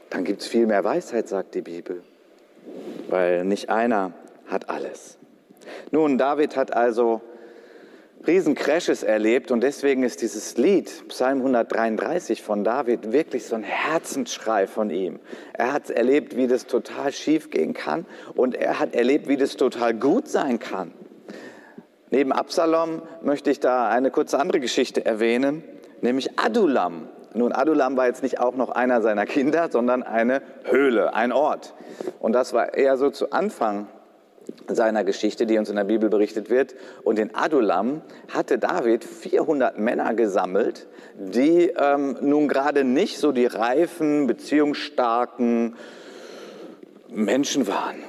dann 0.08 0.22
gibt 0.22 0.42
es 0.42 0.46
viel 0.46 0.66
mehr 0.66 0.84
Weisheit, 0.84 1.26
sagt 1.26 1.56
die 1.56 1.62
Bibel. 1.62 2.04
Weil 3.08 3.44
nicht 3.44 3.70
einer 3.70 4.12
hat 4.46 4.70
alles. 4.70 5.18
Nun, 5.90 6.16
David 6.16 6.54
hat 6.54 6.72
also 6.72 7.22
Riesencrashes 8.24 9.02
erlebt 9.02 9.50
und 9.50 9.62
deswegen 9.62 10.04
ist 10.04 10.22
dieses 10.22 10.56
Lied, 10.56 11.08
Psalm 11.08 11.38
133 11.38 12.40
von 12.40 12.62
David, 12.62 13.10
wirklich 13.10 13.46
so 13.46 13.56
ein 13.56 13.64
Herzensschrei 13.64 14.68
von 14.68 14.90
ihm. 14.90 15.18
Er 15.54 15.72
hat 15.72 15.90
erlebt, 15.90 16.36
wie 16.36 16.46
das 16.46 16.68
total 16.68 17.10
schief 17.10 17.50
gehen 17.50 17.74
kann 17.74 18.06
und 18.36 18.54
er 18.54 18.78
hat 18.78 18.94
erlebt, 18.94 19.26
wie 19.26 19.36
das 19.36 19.56
total 19.56 19.92
gut 19.92 20.28
sein 20.28 20.60
kann. 20.60 20.92
Neben 22.10 22.32
Absalom 22.32 23.02
möchte 23.22 23.50
ich 23.50 23.60
da 23.60 23.88
eine 23.88 24.10
kurze 24.10 24.38
andere 24.38 24.60
Geschichte 24.60 25.04
erwähnen, 25.04 25.62
nämlich 26.00 26.38
Adulam. 26.38 27.08
Nun, 27.34 27.52
Adulam 27.52 27.96
war 27.96 28.06
jetzt 28.06 28.24
nicht 28.24 28.40
auch 28.40 28.56
noch 28.56 28.70
einer 28.70 29.02
seiner 29.02 29.24
Kinder, 29.26 29.68
sondern 29.70 30.02
eine 30.02 30.42
Höhle, 30.64 31.14
ein 31.14 31.30
Ort. 31.30 31.74
Und 32.18 32.32
das 32.32 32.52
war 32.52 32.74
eher 32.74 32.96
so 32.96 33.10
zu 33.10 33.30
Anfang 33.30 33.86
seiner 34.66 35.04
Geschichte, 35.04 35.46
die 35.46 35.58
uns 35.58 35.70
in 35.70 35.76
der 35.76 35.84
Bibel 35.84 36.08
berichtet 36.08 36.50
wird. 36.50 36.74
Und 37.04 37.20
in 37.20 37.34
Adulam 37.34 38.02
hatte 38.32 38.58
David 38.58 39.04
400 39.04 39.78
Männer 39.78 40.14
gesammelt, 40.14 40.88
die 41.14 41.72
ähm, 41.76 42.16
nun 42.20 42.48
gerade 42.48 42.82
nicht 42.82 43.18
so 43.18 43.30
die 43.30 43.46
reifen, 43.46 44.26
beziehungsstarken 44.26 45.76
Menschen 47.08 47.68
waren. 47.68 48.02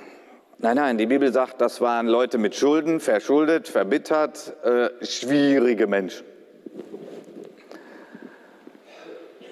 Nein, 0.64 0.76
nein, 0.76 1.00
die 1.00 1.08
Bibel 1.08 1.34
sagt, 1.34 1.60
das 1.60 1.82
waren 1.82 2.06
Leute 2.06 2.38
mit 2.38 2.54
Schulden, 2.54 3.00
verschuldet, 3.00 3.68
verbittert, 3.68 4.54
äh, 4.64 4.90
schwierige 5.04 5.88
Menschen. 5.88 6.24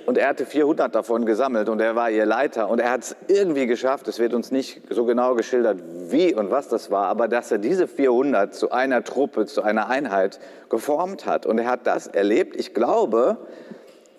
Und 0.06 0.19
er 0.19 0.28
hatte 0.28 0.45
400 0.45 0.93
davon 0.93 1.26
gesammelt 1.26 1.67
und 1.67 1.82
er 1.82 1.95
war 1.95 2.12
ihr 2.12 2.28
Leiter. 2.28 2.69
Und 2.69 2.78
er 2.78 2.91
hat 2.91 3.02
es 3.02 3.15
irgendwie 3.28 3.65
geschafft, 3.65 4.08
es 4.08 4.19
wird 4.19 4.36
uns 4.36 4.52
nicht 4.52 4.84
so 4.91 5.06
genau 5.06 5.34
geschildert, 5.34 5.80
wie 6.12 6.36
und 6.36 6.52
was 6.52 6.67
das 6.67 6.91
war, 6.91 7.08
aber 7.08 7.28
dass 7.28 7.52
er 7.52 7.58
diese 7.58 7.88
400 7.88 8.54
zu 8.54 8.69
einer 8.72 9.04
Truppe, 9.04 9.48
zu 9.48 9.63
einer 9.63 9.89
Einheit 9.89 10.39
geformt 10.69 11.26
hat. 11.26 11.48
Und 11.48 11.58
er 11.58 11.65
hat 11.65 11.88
das 11.88 12.06
erlebt, 12.06 12.56
ich 12.56 12.76
glaube, 12.76 13.38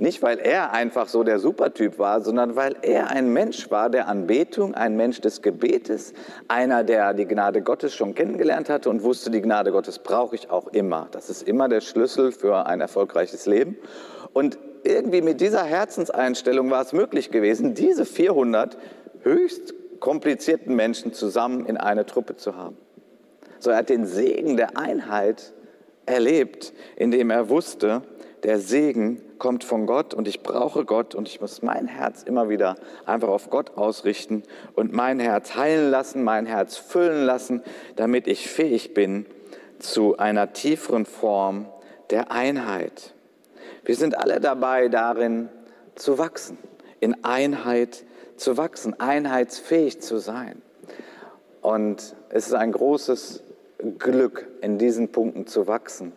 nicht 0.01 0.23
weil 0.23 0.39
er 0.39 0.73
einfach 0.73 1.09
so 1.09 1.23
der 1.23 1.39
Supertyp 1.39 1.99
war, 1.99 2.21
sondern 2.21 2.57
weil 2.57 2.77
er 2.83 3.11
ein 3.11 3.33
Mensch 3.33 3.71
war 3.71 3.91
der 3.91 4.09
Anbetung, 4.09 4.75
ein 4.75 4.97
Mensch 4.97 5.21
des 5.21 5.43
Gebetes, 5.43 6.13
einer, 6.49 6.85
der 6.85 7.15
die 7.15 7.27
Gnade 7.27 7.63
Gottes 7.63 7.95
schon 7.95 8.15
kennengelernt 8.15 8.69
hatte 8.69 8.91
und 8.91 9.03
wusste, 9.03 9.31
die 9.31 9.43
Gnade 9.43 9.73
Gottes 9.73 9.99
brauche 9.99 10.35
ich 10.35 10.51
auch 10.51 10.69
immer. 10.69 11.09
Das 11.13 11.31
ist 11.31 11.43
immer 11.43 11.69
der 11.69 11.81
Schlüssel 11.81 12.33
für 12.33 12.67
ein 12.67 12.81
erfolgreiches 12.81 13.47
Leben. 13.47 13.77
Und 14.33 14.59
irgendwie 14.85 15.23
mit 15.23 15.41
dieser 15.41 15.65
Herzenseinstellung 15.65 16.71
war 16.71 16.83
es 16.83 16.93
möglich 16.93 17.31
gewesen, 17.31 17.75
diese 17.75 18.07
400 18.07 18.79
höchst 19.23 19.75
komplizierten 20.01 20.75
Menschen 20.75 21.13
zusammen 21.13 21.67
in 21.67 21.77
eine 21.77 22.07
Truppe 22.07 22.37
zu 22.37 22.57
haben. 22.57 22.77
So 23.59 23.71
er 23.71 23.77
hat 23.77 23.91
den 23.91 24.07
Segen 24.07 24.57
der 24.57 24.79
Einheit 24.79 25.53
erlebt, 26.07 26.73
indem 26.97 27.31
er 27.31 27.51
wusste, 27.51 28.03
der 28.43 28.59
Segen 28.59 29.21
kommt 29.41 29.65
von 29.65 29.87
Gott 29.87 30.15
und 30.15 30.29
ich 30.29 30.45
brauche 30.45 30.85
Gott 30.85 31.17
und 31.17 31.27
ich 31.27 31.41
muss 31.41 31.63
mein 31.63 31.89
Herz 31.89 32.23
immer 32.23 32.49
wieder 32.49 32.77
einfach 33.05 33.29
auf 33.29 33.51
Gott 33.51 33.77
ausrichten 33.77 34.45
und 34.77 34.93
mein 34.93 35.19
Herz 35.19 35.57
heilen 35.57 35.91
lassen, 35.91 36.23
mein 36.23 36.47
Herz 36.47 36.77
füllen 36.77 37.25
lassen, 37.25 37.63
damit 37.97 38.29
ich 38.29 38.49
fähig 38.49 38.95
bin 38.95 39.27
zu 39.81 40.19
einer 40.19 40.53
tieferen 40.53 41.07
Form 41.07 41.67
der 42.11 42.31
Einheit. 42.31 43.15
Wir 43.85 43.97
sind 43.97 44.17
alle 44.17 44.39
dabei, 44.39 44.89
darin 44.89 45.49
zu 45.97 46.19
wachsen, 46.19 46.59
in 47.01 47.25
Einheit 47.25 48.05
zu 48.37 48.57
wachsen, 48.57 48.99
einheitsfähig 49.01 50.01
zu 50.01 50.19
sein. 50.19 50.63
Und 51.63 52.15
es 52.29 52.47
ist 52.47 52.55
ein 52.55 52.73
großes 52.73 53.43
Glück, 53.99 54.47
in 54.61 54.79
diesen 54.79 55.11
Punkten 55.11 55.47
zu 55.47 55.67
wachsen, 55.67 56.13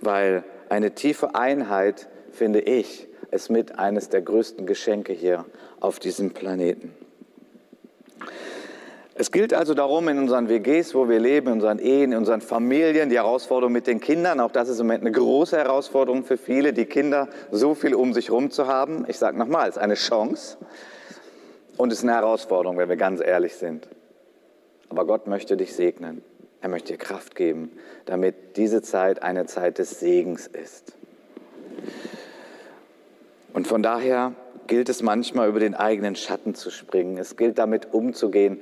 weil 0.00 0.44
eine 0.68 0.94
tiefe 0.94 1.34
Einheit, 1.34 2.08
finde 2.38 2.60
ich, 2.60 3.06
ist 3.30 3.50
mit 3.50 3.78
eines 3.78 4.08
der 4.08 4.22
größten 4.22 4.64
Geschenke 4.64 5.12
hier 5.12 5.44
auf 5.80 5.98
diesem 5.98 6.30
Planeten. 6.30 6.94
Es 9.20 9.32
gilt 9.32 9.52
also 9.52 9.74
darum, 9.74 10.06
in 10.08 10.18
unseren 10.18 10.48
WGs, 10.48 10.94
wo 10.94 11.08
wir 11.08 11.18
leben, 11.18 11.48
in 11.48 11.54
unseren 11.54 11.80
Ehen, 11.80 12.12
in 12.12 12.18
unseren 12.18 12.40
Familien, 12.40 13.10
die 13.10 13.16
Herausforderung 13.16 13.72
mit 13.72 13.88
den 13.88 13.98
Kindern, 13.98 14.38
auch 14.38 14.52
das 14.52 14.68
ist 14.68 14.78
im 14.78 14.86
Moment 14.86 15.02
eine 15.02 15.10
große 15.10 15.56
Herausforderung 15.56 16.22
für 16.22 16.36
viele, 16.36 16.72
die 16.72 16.86
Kinder 16.86 17.28
so 17.50 17.74
viel 17.74 17.96
um 17.96 18.14
sich 18.14 18.28
herum 18.28 18.52
zu 18.52 18.68
haben. 18.68 19.04
Ich 19.08 19.18
sage 19.18 19.36
nochmal, 19.36 19.68
es 19.68 19.76
ist 19.76 19.82
eine 19.82 19.94
Chance. 19.94 20.56
Und 21.76 21.92
es 21.92 21.98
ist 21.98 22.04
eine 22.04 22.14
Herausforderung, 22.14 22.78
wenn 22.78 22.88
wir 22.88 22.96
ganz 22.96 23.20
ehrlich 23.20 23.56
sind. 23.56 23.88
Aber 24.88 25.04
Gott 25.04 25.26
möchte 25.26 25.56
dich 25.56 25.74
segnen. 25.74 26.22
Er 26.60 26.68
möchte 26.68 26.92
dir 26.92 26.98
Kraft 26.98 27.34
geben, 27.34 27.72
damit 28.06 28.56
diese 28.56 28.82
Zeit 28.82 29.22
eine 29.22 29.46
Zeit 29.46 29.78
des 29.78 29.98
Segens 29.98 30.46
ist. 30.46 30.92
Und 33.58 33.66
von 33.66 33.82
daher 33.82 34.34
gilt 34.68 34.88
es 34.88 35.02
manchmal, 35.02 35.48
über 35.48 35.58
den 35.58 35.74
eigenen 35.74 36.14
Schatten 36.14 36.54
zu 36.54 36.70
springen. 36.70 37.18
Es 37.18 37.36
gilt 37.36 37.58
damit 37.58 37.92
umzugehen, 37.92 38.60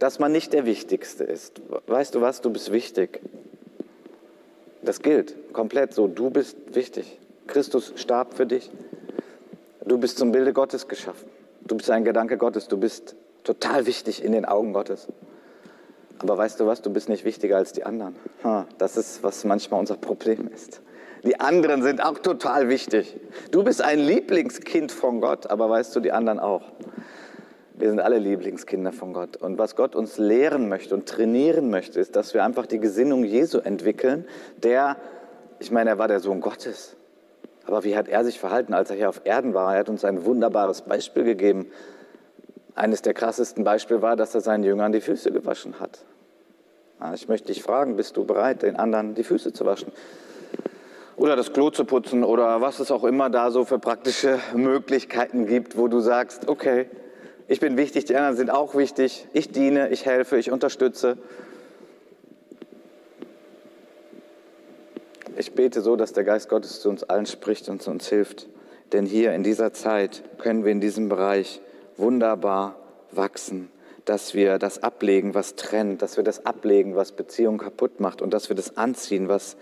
dass 0.00 0.18
man 0.18 0.32
nicht 0.32 0.52
der 0.52 0.66
Wichtigste 0.66 1.22
ist. 1.22 1.62
Weißt 1.86 2.12
du 2.16 2.20
was, 2.20 2.40
du 2.40 2.50
bist 2.50 2.72
wichtig. 2.72 3.20
Das 4.82 5.00
gilt 5.00 5.36
komplett 5.52 5.94
so. 5.94 6.08
Du 6.08 6.30
bist 6.30 6.56
wichtig. 6.74 7.20
Christus 7.46 7.92
starb 7.94 8.34
für 8.34 8.46
dich. 8.46 8.68
Du 9.86 9.96
bist 9.96 10.18
zum 10.18 10.32
Bilde 10.32 10.52
Gottes 10.52 10.88
geschaffen. 10.88 11.30
Du 11.60 11.76
bist 11.76 11.88
ein 11.88 12.02
Gedanke 12.02 12.36
Gottes. 12.36 12.66
Du 12.66 12.76
bist 12.76 13.14
total 13.44 13.86
wichtig 13.86 14.24
in 14.24 14.32
den 14.32 14.44
Augen 14.44 14.72
Gottes. 14.72 15.06
Aber 16.18 16.36
weißt 16.36 16.58
du 16.58 16.66
was, 16.66 16.82
du 16.82 16.92
bist 16.92 17.08
nicht 17.08 17.24
wichtiger 17.24 17.58
als 17.58 17.70
die 17.70 17.84
anderen. 17.84 18.16
Das 18.76 18.96
ist, 18.96 19.22
was 19.22 19.44
manchmal 19.44 19.78
unser 19.78 19.96
Problem 19.96 20.50
ist. 20.52 20.80
Die 21.24 21.40
anderen 21.40 21.82
sind 21.82 22.04
auch 22.04 22.18
total 22.18 22.68
wichtig. 22.68 23.18
Du 23.50 23.64
bist 23.64 23.80
ein 23.80 23.98
Lieblingskind 23.98 24.92
von 24.92 25.20
Gott, 25.20 25.46
aber 25.46 25.70
weißt 25.70 25.96
du, 25.96 26.00
die 26.00 26.12
anderen 26.12 26.38
auch. 26.38 26.62
Wir 27.76 27.88
sind 27.88 27.98
alle 27.98 28.18
Lieblingskinder 28.18 28.92
von 28.92 29.14
Gott. 29.14 29.36
Und 29.38 29.58
was 29.58 29.74
Gott 29.74 29.96
uns 29.96 30.18
lehren 30.18 30.68
möchte 30.68 30.94
und 30.94 31.08
trainieren 31.08 31.70
möchte, 31.70 31.98
ist, 31.98 32.14
dass 32.14 32.34
wir 32.34 32.44
einfach 32.44 32.66
die 32.66 32.78
Gesinnung 32.78 33.24
Jesu 33.24 33.58
entwickeln, 33.58 34.26
der, 34.62 34.96
ich 35.58 35.70
meine, 35.70 35.90
er 35.90 35.98
war 35.98 36.08
der 36.08 36.20
Sohn 36.20 36.40
Gottes. 36.40 36.94
Aber 37.66 37.84
wie 37.84 37.96
hat 37.96 38.06
er 38.08 38.22
sich 38.24 38.38
verhalten, 38.38 38.74
als 38.74 38.90
er 38.90 38.96
hier 38.96 39.08
auf 39.08 39.22
Erden 39.24 39.54
war? 39.54 39.72
Er 39.72 39.80
hat 39.80 39.88
uns 39.88 40.04
ein 40.04 40.24
wunderbares 40.26 40.82
Beispiel 40.82 41.24
gegeben. 41.24 41.70
Eines 42.74 43.00
der 43.02 43.14
krassesten 43.14 43.64
Beispiele 43.64 44.02
war, 44.02 44.16
dass 44.16 44.34
er 44.34 44.42
seinen 44.42 44.62
Jüngern 44.62 44.92
die 44.92 45.00
Füße 45.00 45.32
gewaschen 45.32 45.80
hat. 45.80 46.04
Ich 47.14 47.28
möchte 47.28 47.48
dich 47.48 47.62
fragen, 47.62 47.96
bist 47.96 48.16
du 48.16 48.24
bereit, 48.24 48.62
den 48.62 48.76
anderen 48.76 49.14
die 49.14 49.24
Füße 49.24 49.52
zu 49.52 49.64
waschen? 49.64 49.90
Oder 51.16 51.36
das 51.36 51.52
Klo 51.52 51.70
zu 51.70 51.84
putzen 51.84 52.24
oder 52.24 52.60
was 52.60 52.80
es 52.80 52.90
auch 52.90 53.04
immer 53.04 53.30
da 53.30 53.50
so 53.50 53.64
für 53.64 53.78
praktische 53.78 54.40
Möglichkeiten 54.54 55.46
gibt, 55.46 55.76
wo 55.78 55.86
du 55.86 56.00
sagst, 56.00 56.48
okay, 56.48 56.86
ich 57.46 57.60
bin 57.60 57.76
wichtig, 57.76 58.06
die 58.06 58.16
anderen 58.16 58.36
sind 58.36 58.50
auch 58.50 58.74
wichtig. 58.74 59.28
Ich 59.32 59.50
diene, 59.50 59.90
ich 59.90 60.06
helfe, 60.06 60.38
ich 60.38 60.50
unterstütze. 60.50 61.18
Ich 65.36 65.52
bete 65.52 65.80
so, 65.80 65.96
dass 65.96 66.12
der 66.12 66.24
Geist 66.24 66.48
Gottes 66.48 66.80
zu 66.80 66.88
uns 66.88 67.04
allen 67.04 67.26
spricht 67.26 67.68
und 67.68 67.82
zu 67.82 67.90
uns 67.90 68.08
hilft. 68.08 68.48
Denn 68.92 69.04
hier 69.04 69.32
in 69.34 69.42
dieser 69.42 69.72
Zeit 69.72 70.22
können 70.38 70.64
wir 70.64 70.72
in 70.72 70.80
diesem 70.80 71.08
Bereich 71.08 71.60
wunderbar 71.96 72.76
wachsen, 73.10 73.70
dass 74.04 74.34
wir 74.34 74.58
das 74.58 74.82
ablegen, 74.82 75.34
was 75.34 75.54
trennt, 75.54 76.02
dass 76.02 76.16
wir 76.16 76.24
das 76.24 76.46
ablegen, 76.46 76.96
was 76.96 77.12
Beziehungen 77.12 77.58
kaputt 77.58 78.00
macht 78.00 78.22
und 78.22 78.32
dass 78.32 78.48
wir 78.48 78.56
das 78.56 78.76
anziehen, 78.76 79.28
was 79.28 79.56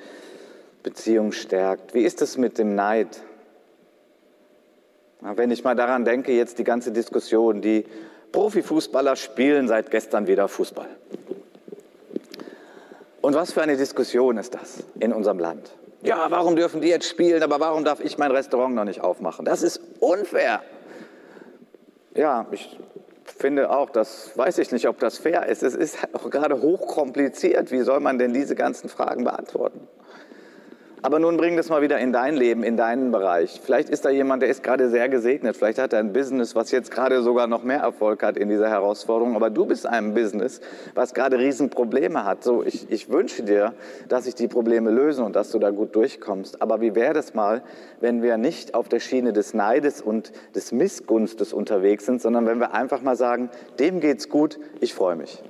Beziehungen 0.83 1.33
stärkt. 1.33 1.95
Wie 1.95 2.03
ist 2.03 2.23
es 2.23 2.37
mit 2.37 2.59
dem 2.59 2.75
Neid? 2.75 3.23
Wenn 5.21 5.51
ich 5.51 5.63
mal 5.63 5.77
daran 5.77 6.05
denke, 6.05 6.33
jetzt 6.33 6.59
die 6.59 6.65
ganze 6.65 6.91
Diskussion, 6.91 7.61
die 7.61 7.85
Profifußballer 8.33 9.15
spielen 9.15 9.69
seit 9.69 9.91
gestern 9.91 10.27
wieder 10.27 10.49
Fußball. 10.49 10.89
Und 13.21 13.35
was 13.35 13.53
für 13.53 13.63
eine 13.63 13.77
Diskussion 13.77 14.37
ist 14.37 14.55
das 14.55 14.83
in 14.99 15.13
unserem 15.13 15.39
Land? 15.39 15.71
Ja, 16.03 16.27
warum 16.31 16.57
dürfen 16.57 16.81
die 16.81 16.89
jetzt 16.89 17.09
spielen, 17.09 17.43
aber 17.45 17.61
warum 17.61 17.85
darf 17.85 18.01
ich 18.01 18.19
mein 18.19 18.33
Restaurant 18.33 18.75
noch 18.75 18.85
nicht 18.85 19.01
aufmachen? 19.01 19.45
Das 19.45 19.63
ist 19.63 19.81
unfair. 20.01 20.61
Ja, 22.15 22.47
ich 22.51 22.77
finde 23.25 23.71
auch, 23.71 23.91
das 23.91 24.37
weiß 24.37 24.59
ich 24.59 24.73
nicht, 24.73 24.89
ob 24.89 24.99
das 24.99 25.19
fair 25.19 25.47
ist. 25.47 25.63
Es 25.63 25.77
ist 25.77 25.99
auch 26.13 26.29
gerade 26.31 26.61
hochkompliziert. 26.61 27.71
Wie 27.71 27.83
soll 27.83 28.01
man 28.01 28.19
denn 28.19 28.35
diese 28.35 28.57
ganzen 28.57 28.89
Fragen 28.89 29.23
beantworten? 29.23 29.87
Aber 31.05 31.19
nun 31.19 31.37
bring 31.37 31.57
das 31.57 31.69
mal 31.69 31.83
wieder 31.83 31.99
in 31.99 32.13
dein 32.13 32.37
Leben, 32.37 32.63
in 32.63 32.77
deinen 32.77 33.11
Bereich. 33.11 33.61
Vielleicht 33.61 33.91
ist 33.91 34.05
da 34.05 34.11
jemand, 34.11 34.41
der 34.41 34.49
ist 34.49 34.63
gerade 34.63 34.89
sehr 34.89 35.09
gesegnet. 35.09 35.57
Vielleicht 35.57 35.81
hat 35.81 35.93
er 35.93 35.99
ein 35.99 36.13
Business, 36.13 36.55
was 36.55 36.71
jetzt 36.71 36.93
gerade 36.93 37.23
sogar 37.23 37.49
noch 37.49 37.65
mehr 37.65 37.81
Erfolg 37.81 38.23
hat 38.23 38.37
in 38.37 38.49
dieser 38.49 38.71
Herausforderung. 38.71 39.35
Aber 39.35 39.51
du 39.51 39.67
bist 39.67 39.85
ein 39.85 40.15
Business, 40.15 40.61
was 40.95 41.13
gerade 41.13 41.41
Riesenprobleme 41.41 42.25
hat. 42.25 42.45
So, 42.45 42.63
ich, 42.63 42.89
ich 42.89 43.09
wünsche 43.09 43.43
dir, 43.43 43.75
dass 44.09 44.25
sich 44.25 44.37
die 44.37 44.47
Probleme 44.47 44.93
lösen 44.93 45.25
und 45.25 45.35
dass 45.35 45.51
du 45.51 45.59
da 45.59 45.71
gut 45.71 45.97
durchkommst. 45.97 46.63
Aber 46.63 46.81
wie 46.81 46.95
wäre 46.95 47.15
das 47.15 47.35
mal, 47.35 47.63
wenn 48.01 48.23
wir 48.23 48.37
nicht 48.37 48.75
auf 48.75 48.89
der 48.89 49.01
Schiene 49.01 49.33
des 49.33 49.55
Neides 49.55 50.03
und 50.03 50.31
des 50.55 50.71
Missgunstes 50.71 51.53
unterwegs 51.53 52.07
sind, 52.07 52.23
sondern 52.23 52.47
wenn 52.47 52.61
wir 52.61 52.75
einfach 52.75 53.03
mal 53.03 53.17
sagen, 53.17 53.51
dem 53.81 53.99
geht's 53.99 54.29
gut, 54.29 54.61
ich 54.81 54.95
freue 54.95 55.17
mich 55.17 55.43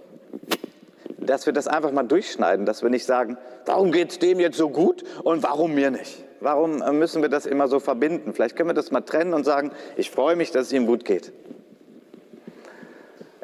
dass 1.18 1.46
wir 1.46 1.52
das 1.52 1.68
einfach 1.68 1.92
mal 1.92 2.02
durchschneiden, 2.02 2.66
dass 2.66 2.82
wir 2.82 2.90
nicht 2.90 3.04
sagen, 3.04 3.38
warum 3.66 3.92
geht 3.92 4.10
es 4.10 4.18
dem 4.18 4.40
jetzt 4.40 4.56
so 4.56 4.68
gut 4.68 5.04
und 5.22 5.42
warum 5.42 5.74
mir 5.74 5.90
nicht? 5.90 6.24
Warum 6.40 6.82
äh, 6.82 6.92
müssen 6.92 7.22
wir 7.22 7.28
das 7.28 7.46
immer 7.46 7.68
so 7.68 7.78
verbinden? 7.78 8.32
Vielleicht 8.34 8.56
können 8.56 8.70
wir 8.70 8.74
das 8.74 8.90
mal 8.90 9.02
trennen 9.02 9.32
und 9.32 9.44
sagen, 9.44 9.70
ich 9.96 10.10
freue 10.10 10.34
mich, 10.36 10.50
dass 10.50 10.66
es 10.66 10.72
ihm 10.72 10.86
gut 10.86 11.04
geht. 11.04 11.32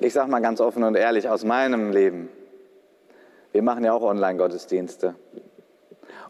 Ich 0.00 0.12
sage 0.12 0.30
mal 0.30 0.40
ganz 0.40 0.60
offen 0.60 0.82
und 0.84 0.96
ehrlich 0.96 1.28
aus 1.28 1.44
meinem 1.44 1.92
Leben, 1.92 2.28
wir 3.52 3.62
machen 3.62 3.84
ja 3.84 3.92
auch 3.92 4.02
Online-Gottesdienste. 4.02 5.14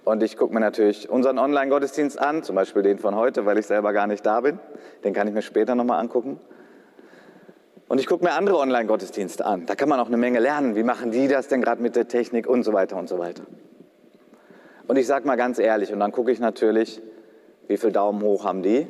Und 0.04 0.22
ich 0.22 0.36
gucke 0.36 0.54
mir 0.54 0.60
natürlich 0.60 1.10
unseren 1.10 1.38
Online-Gottesdienst 1.38 2.18
an, 2.18 2.42
zum 2.42 2.56
Beispiel 2.56 2.82
den 2.82 2.98
von 2.98 3.14
heute, 3.14 3.44
weil 3.44 3.58
ich 3.58 3.66
selber 3.66 3.92
gar 3.92 4.06
nicht 4.06 4.24
da 4.24 4.40
bin. 4.40 4.58
Den 5.04 5.12
kann 5.12 5.28
ich 5.28 5.34
mir 5.34 5.42
später 5.42 5.74
nochmal 5.74 6.00
angucken. 6.00 6.40
Und 7.88 7.98
ich 7.98 8.06
gucke 8.06 8.22
mir 8.22 8.32
andere 8.32 8.58
Online-Gottesdienste 8.58 9.46
an. 9.46 9.64
Da 9.64 9.74
kann 9.74 9.88
man 9.88 9.98
auch 9.98 10.08
eine 10.08 10.18
Menge 10.18 10.40
lernen. 10.40 10.76
Wie 10.76 10.82
machen 10.82 11.10
die 11.10 11.26
das 11.26 11.48
denn 11.48 11.62
gerade 11.62 11.82
mit 11.82 11.96
der 11.96 12.06
Technik 12.06 12.46
und 12.46 12.62
so 12.62 12.74
weiter 12.74 12.96
und 12.96 13.08
so 13.08 13.18
weiter. 13.18 13.44
Und 14.86 14.96
ich 14.96 15.06
sage 15.06 15.26
mal 15.26 15.36
ganz 15.36 15.58
ehrlich, 15.58 15.92
und 15.92 16.00
dann 16.00 16.12
gucke 16.12 16.30
ich 16.30 16.38
natürlich, 16.38 17.00
wie 17.66 17.76
viele 17.76 17.92
Daumen 17.92 18.22
hoch 18.22 18.44
haben 18.44 18.62
die 18.62 18.86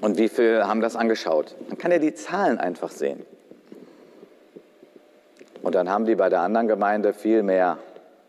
und 0.00 0.18
wie 0.18 0.28
viele 0.28 0.66
haben 0.66 0.80
das 0.80 0.96
angeschaut. 0.96 1.54
Man 1.68 1.78
kann 1.78 1.90
ja 1.90 1.98
die 1.98 2.14
Zahlen 2.14 2.58
einfach 2.58 2.90
sehen. 2.90 3.24
Und 5.62 5.74
dann 5.74 5.88
haben 5.88 6.04
die 6.04 6.14
bei 6.14 6.28
der 6.28 6.40
anderen 6.40 6.68
Gemeinde 6.68 7.12
viel 7.12 7.42
mehr, 7.42 7.78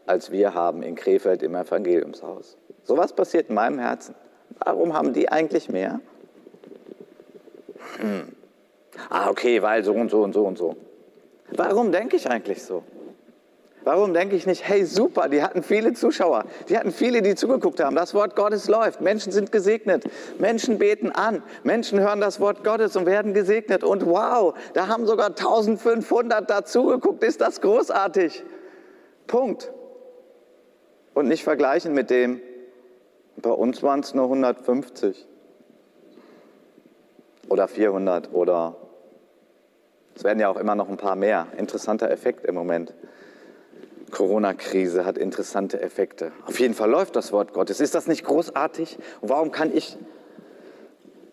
als 0.05 0.31
wir 0.31 0.53
haben 0.53 0.81
in 0.81 0.95
Krefeld 0.95 1.43
im 1.43 1.55
Evangeliumshaus. 1.55 2.57
So 2.83 2.97
was 2.97 3.13
passiert 3.13 3.49
in 3.49 3.55
meinem 3.55 3.79
Herzen. 3.79 4.15
Warum 4.63 4.93
haben 4.93 5.13
die 5.13 5.29
eigentlich 5.29 5.69
mehr? 5.69 6.01
Hm. 7.97 8.35
Ah, 9.09 9.29
okay, 9.29 9.61
weil 9.61 9.83
so 9.83 9.93
und 9.93 10.11
so 10.11 10.23
und 10.23 10.33
so 10.33 10.45
und 10.45 10.57
so. 10.57 10.75
Warum 11.51 11.91
denke 11.91 12.15
ich 12.15 12.29
eigentlich 12.29 12.63
so? 12.63 12.83
Warum 13.85 14.13
denke 14.13 14.35
ich 14.35 14.45
nicht, 14.45 14.67
hey 14.67 14.83
super, 14.85 15.29
die 15.29 15.41
hatten 15.41 15.63
viele 15.63 15.93
Zuschauer, 15.93 16.43
die 16.67 16.77
hatten 16.77 16.91
viele, 16.91 17.21
die 17.21 17.35
zugeguckt 17.35 17.79
haben, 17.79 17.95
das 17.95 18.13
Wort 18.13 18.35
Gottes 18.35 18.67
läuft, 18.67 18.99
Menschen 18.99 19.31
sind 19.31 19.53
gesegnet, 19.53 20.03
Menschen 20.37 20.77
beten 20.79 21.11
an, 21.11 21.41
Menschen 21.63 21.99
hören 21.99 22.19
das 22.19 22.41
Wort 22.41 22.63
Gottes 22.65 22.97
und 22.97 23.05
werden 23.05 23.33
gesegnet 23.33 23.85
und 23.85 24.05
wow, 24.05 24.53
da 24.73 24.89
haben 24.89 25.07
sogar 25.07 25.27
1500 25.29 26.49
dazugeguckt, 26.49 27.23
ist 27.23 27.39
das 27.39 27.61
großartig. 27.61 28.43
Punkt. 29.27 29.71
Und 31.13 31.27
nicht 31.27 31.43
vergleichen 31.43 31.93
mit 31.93 32.09
dem, 32.09 32.41
bei 33.37 33.51
uns 33.51 33.81
waren 33.81 34.01
es 34.01 34.13
nur 34.13 34.25
150 34.25 35.25
oder 37.47 37.67
400 37.67 38.33
oder 38.33 38.75
es 40.19 40.25
werden 40.25 40.39
ja 40.41 40.49
auch 40.49 40.57
immer 40.57 40.75
noch 40.75 40.89
ein 40.89 40.97
paar 40.97 41.15
mehr. 41.15 41.47
Interessanter 41.57 42.11
Effekt 42.11 42.45
im 42.45 42.53
Moment. 42.53 42.93
Corona-Krise 44.11 45.05
hat 45.05 45.17
interessante 45.17 45.81
Effekte. 45.81 46.33
Auf 46.45 46.59
jeden 46.59 46.73
Fall 46.73 46.89
läuft 46.89 47.15
das 47.15 47.31
Wort 47.31 47.53
Gottes. 47.53 47.79
Ist 47.79 47.95
das 47.95 48.05
nicht 48.05 48.25
großartig? 48.25 48.97
Und 49.21 49.29
warum 49.29 49.53
kann 49.53 49.73
ich 49.73 49.97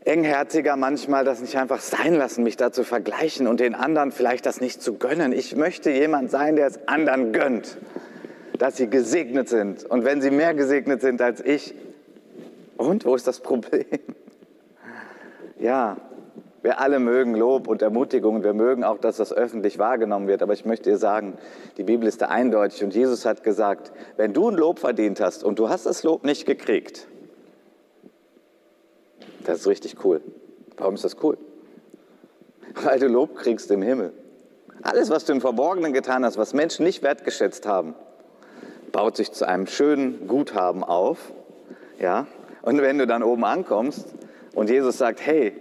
engherziger 0.04 0.76
manchmal 0.76 1.24
das 1.24 1.40
nicht 1.40 1.56
einfach 1.56 1.80
sein 1.80 2.14
lassen, 2.14 2.44
mich 2.44 2.56
da 2.56 2.70
zu 2.70 2.84
vergleichen 2.84 3.48
und 3.48 3.58
den 3.58 3.74
anderen 3.74 4.12
vielleicht 4.12 4.46
das 4.46 4.60
nicht 4.60 4.80
zu 4.80 4.94
gönnen? 4.94 5.32
Ich 5.32 5.56
möchte 5.56 5.90
jemand 5.90 6.30
sein, 6.30 6.54
der 6.54 6.68
es 6.68 6.86
anderen 6.86 7.32
gönnt, 7.32 7.78
dass 8.56 8.76
sie 8.76 8.88
gesegnet 8.88 9.48
sind. 9.48 9.84
Und 9.84 10.04
wenn 10.04 10.22
sie 10.22 10.30
mehr 10.30 10.54
gesegnet 10.54 11.00
sind 11.00 11.20
als 11.20 11.40
ich, 11.40 11.74
und 12.76 13.04
wo 13.04 13.16
ist 13.16 13.26
das 13.26 13.40
Problem? 13.40 13.84
Ja, 15.58 15.96
wir 16.66 16.80
alle 16.80 16.98
mögen 16.98 17.36
Lob 17.36 17.68
und 17.68 17.80
Ermutigung 17.80 18.42
wir 18.42 18.52
mögen 18.52 18.82
auch, 18.82 18.98
dass 18.98 19.18
das 19.18 19.32
öffentlich 19.32 19.78
wahrgenommen 19.78 20.26
wird. 20.26 20.42
Aber 20.42 20.52
ich 20.52 20.64
möchte 20.64 20.90
dir 20.90 20.96
sagen, 20.96 21.38
die 21.76 21.84
Bibel 21.84 22.08
ist 22.08 22.22
da 22.22 22.26
eindeutig 22.26 22.82
und 22.82 22.92
Jesus 22.92 23.24
hat 23.24 23.44
gesagt, 23.44 23.92
wenn 24.16 24.32
du 24.32 24.48
ein 24.50 24.56
Lob 24.56 24.80
verdient 24.80 25.20
hast 25.20 25.44
und 25.44 25.60
du 25.60 25.68
hast 25.68 25.86
das 25.86 26.02
Lob 26.02 26.24
nicht 26.24 26.44
gekriegt, 26.44 27.06
das 29.44 29.60
ist 29.60 29.68
richtig 29.68 30.04
cool. 30.04 30.20
Warum 30.76 30.96
ist 30.96 31.04
das 31.04 31.22
cool? 31.22 31.38
Weil 32.82 32.98
du 32.98 33.06
Lob 33.06 33.36
kriegst 33.36 33.70
im 33.70 33.82
Himmel. 33.82 34.12
Alles, 34.82 35.08
was 35.08 35.24
du 35.24 35.34
im 35.34 35.40
Verborgenen 35.40 35.92
getan 35.92 36.24
hast, 36.24 36.36
was 36.36 36.52
Menschen 36.52 36.84
nicht 36.84 37.00
wertgeschätzt 37.04 37.64
haben, 37.64 37.94
baut 38.90 39.16
sich 39.16 39.30
zu 39.30 39.46
einem 39.46 39.68
schönen 39.68 40.26
Guthaben 40.26 40.82
auf. 40.82 41.30
Ja? 42.00 42.26
Und 42.62 42.82
wenn 42.82 42.98
du 42.98 43.06
dann 43.06 43.22
oben 43.22 43.44
ankommst 43.44 44.04
und 44.52 44.68
Jesus 44.68 44.98
sagt, 44.98 45.24
hey, 45.24 45.56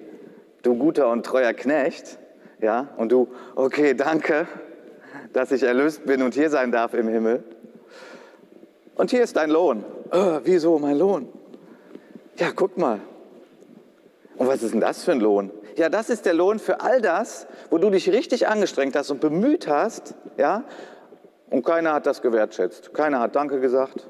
du 0.66 0.76
guter 0.76 1.10
und 1.10 1.26
treuer 1.26 1.54
Knecht, 1.54 2.18
ja, 2.62 2.90
und 2.98 3.12
du, 3.12 3.28
okay, 3.56 3.94
danke, 3.94 4.48
dass 5.34 5.52
ich 5.52 5.64
erlöst 5.64 6.06
bin 6.06 6.22
und 6.22 6.34
hier 6.34 6.50
sein 6.50 6.72
darf 6.72 6.94
im 6.94 7.08
Himmel. 7.08 7.44
Und 8.96 9.12
hier 9.12 9.24
ist 9.24 9.36
dein 9.36 9.50
Lohn. 9.50 9.84
Oh, 10.12 10.40
wieso 10.44 10.80
mein 10.80 10.98
Lohn? 10.98 11.28
Ja, 12.38 12.52
guck 12.56 12.78
mal. 12.78 13.02
Und 14.38 14.48
was 14.48 14.64
ist 14.64 14.74
denn 14.74 14.82
das 14.82 15.04
für 15.04 15.12
ein 15.12 15.20
Lohn? 15.20 15.52
Ja, 15.76 15.90
das 15.90 16.10
ist 16.10 16.26
der 16.26 16.34
Lohn 16.34 16.60
für 16.60 16.82
all 16.82 17.02
das, 17.02 17.48
wo 17.70 17.78
du 17.78 17.90
dich 17.90 18.10
richtig 18.10 18.48
angestrengt 18.48 18.96
hast 18.96 19.12
und 19.12 19.20
bemüht 19.20 19.68
hast, 19.68 20.16
ja, 20.38 20.64
und 21.50 21.66
keiner 21.66 21.94
hat 21.94 22.06
das 22.06 22.22
gewertschätzt. 22.22 22.94
Keiner 22.94 23.20
hat 23.20 23.36
Danke 23.36 23.60
gesagt. 23.60 24.08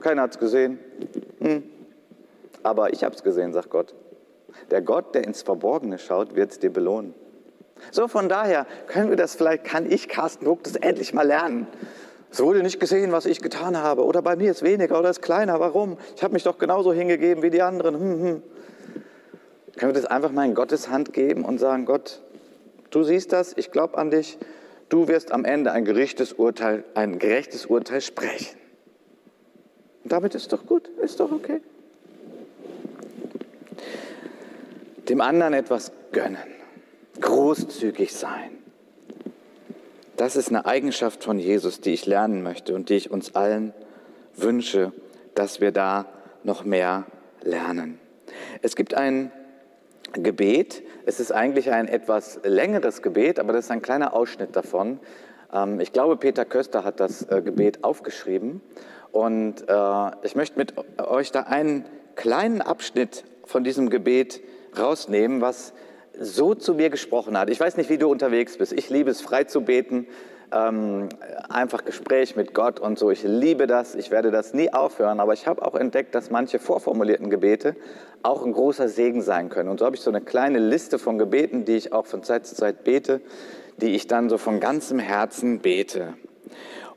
Keiner 0.00 0.22
hat 0.22 0.32
es 0.32 0.38
gesehen. 0.38 0.78
Hm. 1.40 1.62
Aber 2.62 2.92
ich 2.92 3.04
habe 3.04 3.14
es 3.14 3.22
gesehen, 3.22 3.52
sagt 3.52 3.70
Gott. 3.70 3.94
Der 4.70 4.82
Gott, 4.82 5.14
der 5.14 5.24
ins 5.24 5.42
Verborgene 5.42 5.98
schaut, 5.98 6.34
wird 6.34 6.52
es 6.52 6.58
dir 6.58 6.70
belohnen. 6.70 7.14
So, 7.90 8.08
von 8.08 8.28
daher 8.28 8.66
können 8.86 9.10
wir 9.10 9.16
das 9.16 9.36
vielleicht, 9.36 9.64
kann 9.64 9.90
ich, 9.90 10.08
Carsten 10.08 10.46
Ruck, 10.46 10.64
das 10.64 10.76
endlich 10.76 11.14
mal 11.14 11.26
lernen. 11.26 11.66
Es 12.30 12.40
wurde 12.42 12.62
nicht 12.62 12.80
gesehen, 12.80 13.12
was 13.12 13.24
ich 13.26 13.40
getan 13.40 13.76
habe. 13.76 14.04
Oder 14.04 14.20
bei 14.20 14.36
mir 14.36 14.50
ist 14.50 14.62
weniger 14.62 14.98
oder 14.98 15.10
ist 15.10 15.22
kleiner. 15.22 15.60
Warum? 15.60 15.96
Ich 16.16 16.22
habe 16.22 16.34
mich 16.34 16.42
doch 16.42 16.58
genauso 16.58 16.92
hingegeben 16.92 17.42
wie 17.42 17.50
die 17.50 17.62
anderen. 17.62 17.98
Hm, 17.98 18.22
hm. 18.22 18.42
Können 19.76 19.94
wir 19.94 20.00
das 20.00 20.10
einfach 20.10 20.32
mal 20.32 20.44
in 20.44 20.54
Gottes 20.54 20.90
Hand 20.90 21.12
geben 21.12 21.44
und 21.44 21.58
sagen, 21.58 21.86
Gott, 21.86 22.20
du 22.90 23.04
siehst 23.04 23.32
das, 23.32 23.54
ich 23.56 23.70
glaube 23.70 23.96
an 23.96 24.10
dich, 24.10 24.38
du 24.88 25.08
wirst 25.08 25.32
am 25.32 25.44
Ende 25.44 25.72
ein 25.72 25.84
gerechtes 25.84 26.32
Urteil, 26.32 26.84
ein 26.94 27.18
gerechtes 27.18 27.66
Urteil 27.66 28.00
sprechen. 28.00 28.58
Und 30.02 30.12
damit 30.12 30.34
ist 30.34 30.52
doch 30.52 30.66
gut, 30.66 30.88
ist 31.00 31.20
doch 31.20 31.30
okay. 31.30 31.60
Dem 35.08 35.20
anderen 35.20 35.54
etwas 35.54 35.92
gönnen, 36.12 36.36
großzügig 37.20 38.12
sein. 38.12 38.58
Das 40.16 40.36
ist 40.36 40.48
eine 40.48 40.66
Eigenschaft 40.66 41.24
von 41.24 41.38
Jesus, 41.38 41.80
die 41.80 41.94
ich 41.94 42.04
lernen 42.04 42.42
möchte 42.42 42.74
und 42.74 42.88
die 42.88 42.96
ich 42.96 43.10
uns 43.10 43.34
allen 43.34 43.72
wünsche, 44.34 44.92
dass 45.34 45.60
wir 45.60 45.72
da 45.72 46.06
noch 46.42 46.64
mehr 46.64 47.06
lernen. 47.42 47.98
Es 48.62 48.76
gibt 48.76 48.94
ein 48.94 49.32
Gebet. 50.12 50.82
Es 51.06 51.20
ist 51.20 51.32
eigentlich 51.32 51.70
ein 51.70 51.88
etwas 51.88 52.40
längeres 52.42 53.02
Gebet, 53.02 53.38
aber 53.38 53.52
das 53.52 53.66
ist 53.66 53.70
ein 53.70 53.82
kleiner 53.82 54.14
Ausschnitt 54.14 54.56
davon. 54.56 55.00
Ähm, 55.52 55.80
ich 55.80 55.92
glaube, 55.92 56.16
Peter 56.16 56.44
Köster 56.44 56.84
hat 56.84 57.00
das 57.00 57.22
äh, 57.22 57.42
Gebet 57.42 57.84
aufgeschrieben. 57.84 58.60
Und 59.12 59.68
äh, 59.68 60.10
ich 60.22 60.34
möchte 60.34 60.58
mit 60.58 60.74
euch 60.98 61.32
da 61.32 61.42
einen 61.42 61.84
kleinen 62.14 62.60
Abschnitt 62.60 63.24
von 63.44 63.64
diesem 63.64 63.90
Gebet 63.90 64.40
rausnehmen, 64.76 65.40
was 65.40 65.72
so 66.20 66.54
zu 66.54 66.74
mir 66.74 66.90
gesprochen 66.90 67.38
hat. 67.38 67.50
Ich 67.50 67.60
weiß 67.60 67.76
nicht, 67.76 67.90
wie 67.90 67.98
du 67.98 68.10
unterwegs 68.10 68.58
bist. 68.58 68.72
Ich 68.72 68.90
liebe 68.90 69.10
es, 69.10 69.20
frei 69.20 69.44
zu 69.44 69.60
beten 69.60 70.08
ähm, 70.52 71.08
einfach 71.48 71.84
Gespräch 71.84 72.36
mit 72.36 72.54
Gott 72.54 72.80
und 72.80 72.98
so. 72.98 73.10
Ich 73.10 73.22
liebe 73.22 73.66
das, 73.66 73.94
ich 73.94 74.10
werde 74.10 74.30
das 74.30 74.54
nie 74.54 74.72
aufhören, 74.72 75.20
aber 75.20 75.32
ich 75.32 75.46
habe 75.46 75.64
auch 75.64 75.74
entdeckt, 75.74 76.14
dass 76.14 76.30
manche 76.30 76.58
vorformulierten 76.58 77.30
Gebete 77.30 77.76
auch 78.22 78.44
ein 78.44 78.52
großer 78.52 78.88
Segen 78.88 79.22
sein 79.22 79.48
können. 79.48 79.68
Und 79.68 79.80
so 79.80 79.86
habe 79.86 79.96
ich 79.96 80.02
so 80.02 80.10
eine 80.10 80.20
kleine 80.20 80.58
Liste 80.58 80.98
von 80.98 81.18
Gebeten, 81.18 81.64
die 81.64 81.76
ich 81.76 81.92
auch 81.92 82.06
von 82.06 82.22
Zeit 82.22 82.46
zu 82.46 82.54
Zeit 82.54 82.84
bete, 82.84 83.20
die 83.76 83.94
ich 83.94 84.06
dann 84.06 84.28
so 84.28 84.38
von 84.38 84.60
ganzem 84.60 84.98
Herzen 84.98 85.60
bete. 85.60 86.14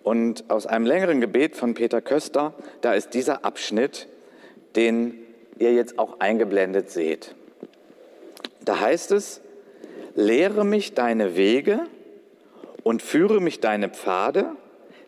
Und 0.04 0.50
aus 0.50 0.66
einem 0.66 0.86
längeren 0.86 1.22
Gebet 1.22 1.56
von 1.56 1.74
Peter 1.76 2.02
Köster, 2.02 2.54
da 2.82 2.94
ist 2.94 3.14
dieser 3.14 3.46
Abschnitt, 3.46 4.08
den 4.76 5.14
ihr 5.60 5.74
jetzt 5.74 6.00
auch 6.00 6.20
eingeblendet 6.20 6.90
seht. 6.90 7.36
Da 8.66 8.80
heißt 8.80 9.12
es, 9.12 9.42
lehre 10.16 10.64
mich 10.66 10.94
deine 10.94 11.36
Wege, 11.36 11.82
und 12.84 13.02
führe 13.02 13.42
mich 13.42 13.60
deine 13.60 13.90
Pfade, 13.90 14.46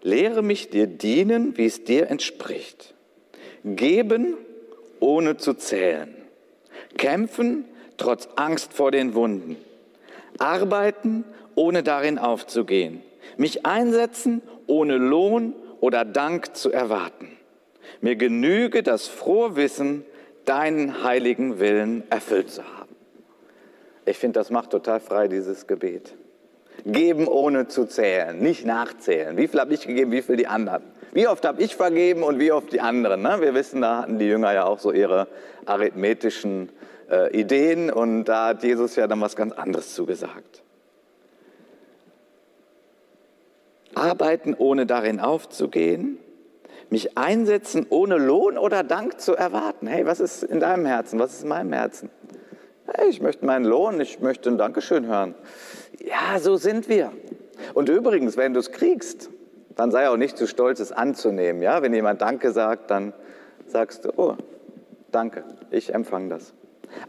lehre 0.02 0.42
mich 0.42 0.70
dir 0.70 0.88
dienen, 0.88 1.58
wie 1.58 1.66
es 1.66 1.84
dir 1.84 2.10
entspricht. 2.10 2.94
Geben, 3.64 4.36
ohne 5.00 5.38
zu 5.38 5.54
zählen. 5.54 6.14
Kämpfen, 6.98 7.66
trotz 7.98 8.28
Angst 8.36 8.74
vor 8.74 8.92
den 8.92 9.16
Wunden. 9.16 9.58
Arbeiten, 10.38 11.24
ohne 11.56 11.84
darin 11.84 12.18
aufzugehen. 12.18 13.02
Mich 13.38 13.66
einsetzen, 13.66 14.42
ohne 14.68 14.98
Lohn 14.98 15.54
oder 15.80 16.06
Dank 16.06 16.56
zu 16.56 16.72
erwarten. 16.72 17.38
Mir 18.02 18.16
genüge 18.16 18.84
das 18.84 19.08
frohe 19.08 19.56
Wissen, 19.56 20.06
deinen 20.46 21.04
heiligen 21.04 21.60
Willen 21.60 22.04
erfüllt 22.10 22.52
zu 22.52 22.64
haben. 22.64 22.83
Ich 24.06 24.18
finde, 24.18 24.40
das 24.40 24.50
macht 24.50 24.70
total 24.72 25.00
frei, 25.00 25.28
dieses 25.28 25.68
Gebet. 25.68 26.16
Geben 26.86 27.28
ohne 27.28 27.68
zu 27.68 27.86
zählen, 27.86 28.38
nicht 28.40 28.66
nachzählen. 28.66 29.38
Wie 29.38 29.48
viel 29.48 29.60
habe 29.60 29.74
ich 29.74 29.88
gegeben, 29.88 30.12
wie 30.12 30.22
viel 30.22 30.36
die 30.36 30.48
anderen? 30.48 30.84
Wie 31.14 31.28
oft 31.28 31.46
habe 31.46 31.62
ich 31.62 31.76
vergeben 31.76 32.24
und 32.24 32.40
wie 32.40 32.52
oft 32.52 32.74
die 32.74 32.82
anderen? 32.82 33.22
Ne? 33.22 33.38
Wir 33.40 33.54
wissen, 33.54 33.82
da 33.82 34.02
hatten 34.02 34.18
die 34.18 34.26
Jünger 34.26 34.54
ja 34.54 34.66
auch 34.66 34.80
so 34.80 34.92
ihre 34.92 35.28
arithmetischen 35.66 36.70
äh, 37.10 37.32
Ideen 37.40 37.92
und 37.92 38.26
da 38.26 38.48
hat 38.48 38.64
Jesus 38.64 38.96
ja 38.96 39.08
dann 39.08 39.22
was 39.22 39.36
ganz 39.36 39.54
anderes 39.54 39.94
zugesagt. 39.94 40.64
Arbeiten, 43.94 44.56
ohne 44.58 44.88
darin 44.88 45.20
aufzugehen, 45.20 46.18
mich 46.90 47.18
einsetzen, 47.18 47.86
ohne 47.90 48.18
Lohn 48.18 48.58
oder 48.58 48.84
Dank 48.84 49.20
zu 49.20 49.36
erwarten. 49.36 49.88
Hey, 49.88 50.06
was 50.06 50.20
ist 50.20 50.44
in 50.44 50.60
deinem 50.60 50.86
Herzen? 50.86 51.20
Was 51.20 51.34
ist 51.34 51.44
in 51.44 51.50
meinem 51.50 51.74
Herzen? 51.74 52.10
Hey, 52.96 53.10
ich 53.10 53.22
möchte 53.22 53.44
meinen 53.44 53.66
Lohn, 53.66 54.00
ich 54.00 54.20
möchte 54.20 54.52
ein 54.52 54.60
Dankeschön 54.60 55.08
hören. 55.08 55.34
Ja, 56.00 56.40
so 56.40 56.58
sind 56.58 56.88
wir. 56.90 57.12
Und 57.74 57.90
übrigens, 57.90 58.38
wenn 58.38 58.54
du 58.54 58.60
es 58.60 58.72
kriegst, 58.72 59.32
dann 59.76 59.90
sei 59.90 60.08
auch 60.10 60.18
nicht 60.18 60.38
zu 60.38 60.46
stolz, 60.46 60.80
es 60.80 60.92
anzunehmen. 60.92 61.64
Ja? 61.64 61.82
Wenn 61.82 61.92
jemand 61.96 62.22
Danke 62.22 62.52
sagt, 62.52 62.92
dann 62.92 63.14
sagst 63.66 64.06
du, 64.06 64.12
oh, 64.16 64.36
danke, 65.12 65.44
ich 65.72 65.92
empfange 65.92 66.30
das. 66.30 66.54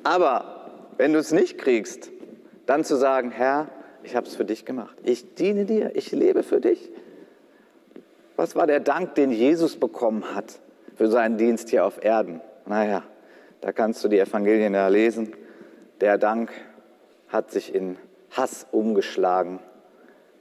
Aber 0.04 0.70
wenn 0.96 1.12
du 1.12 1.18
es 1.18 1.32
nicht 1.32 1.58
kriegst, 1.58 2.10
dann 2.64 2.82
zu 2.82 2.96
sagen, 2.96 3.30
Herr, 3.30 3.68
ich 4.04 4.16
habe 4.16 4.26
es 4.26 4.34
für 4.34 4.46
dich 4.46 4.64
gemacht. 4.64 4.96
Ich 5.02 5.34
diene 5.34 5.66
dir, 5.66 5.94
ich 5.96 6.12
lebe 6.12 6.42
für 6.42 6.62
dich. 6.62 6.90
Was 8.36 8.56
war 8.56 8.66
der 8.66 8.80
Dank, 8.80 9.16
den 9.16 9.30
Jesus 9.30 9.76
bekommen 9.76 10.34
hat 10.34 10.60
für 10.96 11.08
seinen 11.08 11.36
Dienst 11.36 11.68
hier 11.68 11.84
auf 11.84 12.02
Erden? 12.02 12.40
Naja, 12.64 13.02
da 13.60 13.72
kannst 13.72 14.02
du 14.02 14.08
die 14.08 14.18
Evangelien 14.18 14.72
ja 14.72 14.88
lesen. 14.88 15.34
Der 16.04 16.18
Dank 16.18 16.50
hat 17.28 17.50
sich 17.50 17.74
in 17.74 17.96
Hass 18.30 18.66
umgeschlagen 18.72 19.58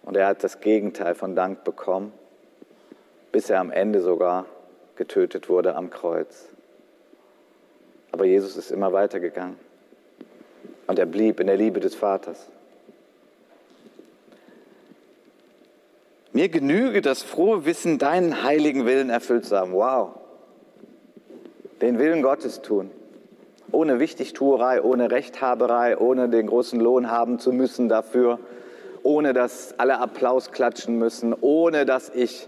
und 0.02 0.17
er 0.17 0.28
hat 0.28 0.43
das 0.43 0.60
Gegenteil 0.60 1.15
von 1.15 1.38
Dank 1.38 1.63
bekommen, 1.63 2.12
bis 3.32 3.49
er 3.49 3.62
am 3.62 3.71
Ende 3.71 4.02
sogar 4.02 4.45
getötet 4.97 5.47
wurde 5.47 5.78
am 5.78 5.89
Kreuz. 5.89 6.49
Aber 8.12 8.26
Jesus 8.26 8.58
ist 8.58 8.71
immer 8.71 8.91
weitergegangen 8.91 9.58
und 10.88 10.99
er 10.99 11.06
blieb 11.06 11.39
in 11.39 11.47
der 11.47 11.56
Liebe 11.56 11.80
des 11.80 11.95
Vaters. 11.95 12.49
Mir 16.34 16.49
genüge 16.49 17.02
das 17.02 17.23
frohe 17.23 17.63
Wissen, 17.63 17.99
deinen 17.99 18.43
heiligen 18.43 18.86
Willen 18.86 19.10
erfüllt 19.10 19.45
zu 19.45 19.56
haben. 19.56 19.71
Wow. 19.71 20.19
Den 21.80 21.99
Willen 21.99 22.21
Gottes 22.21 22.62
tun 22.62 22.91
ohne 23.73 23.99
Wichtigtuerei, 23.99 24.81
ohne 24.81 25.12
Rechthaberei, 25.12 25.97
ohne 25.97 26.29
den 26.29 26.47
großen 26.47 26.79
Lohn 26.79 27.09
haben 27.09 27.39
zu 27.39 27.51
müssen 27.51 27.89
dafür, 27.89 28.39
ohne 29.01 29.33
dass 29.33 29.77
alle 29.77 29.99
Applaus 29.99 30.51
klatschen 30.51 30.97
müssen, 30.97 31.36
ohne 31.41 31.86
dass 31.86 32.09
ich 32.09 32.47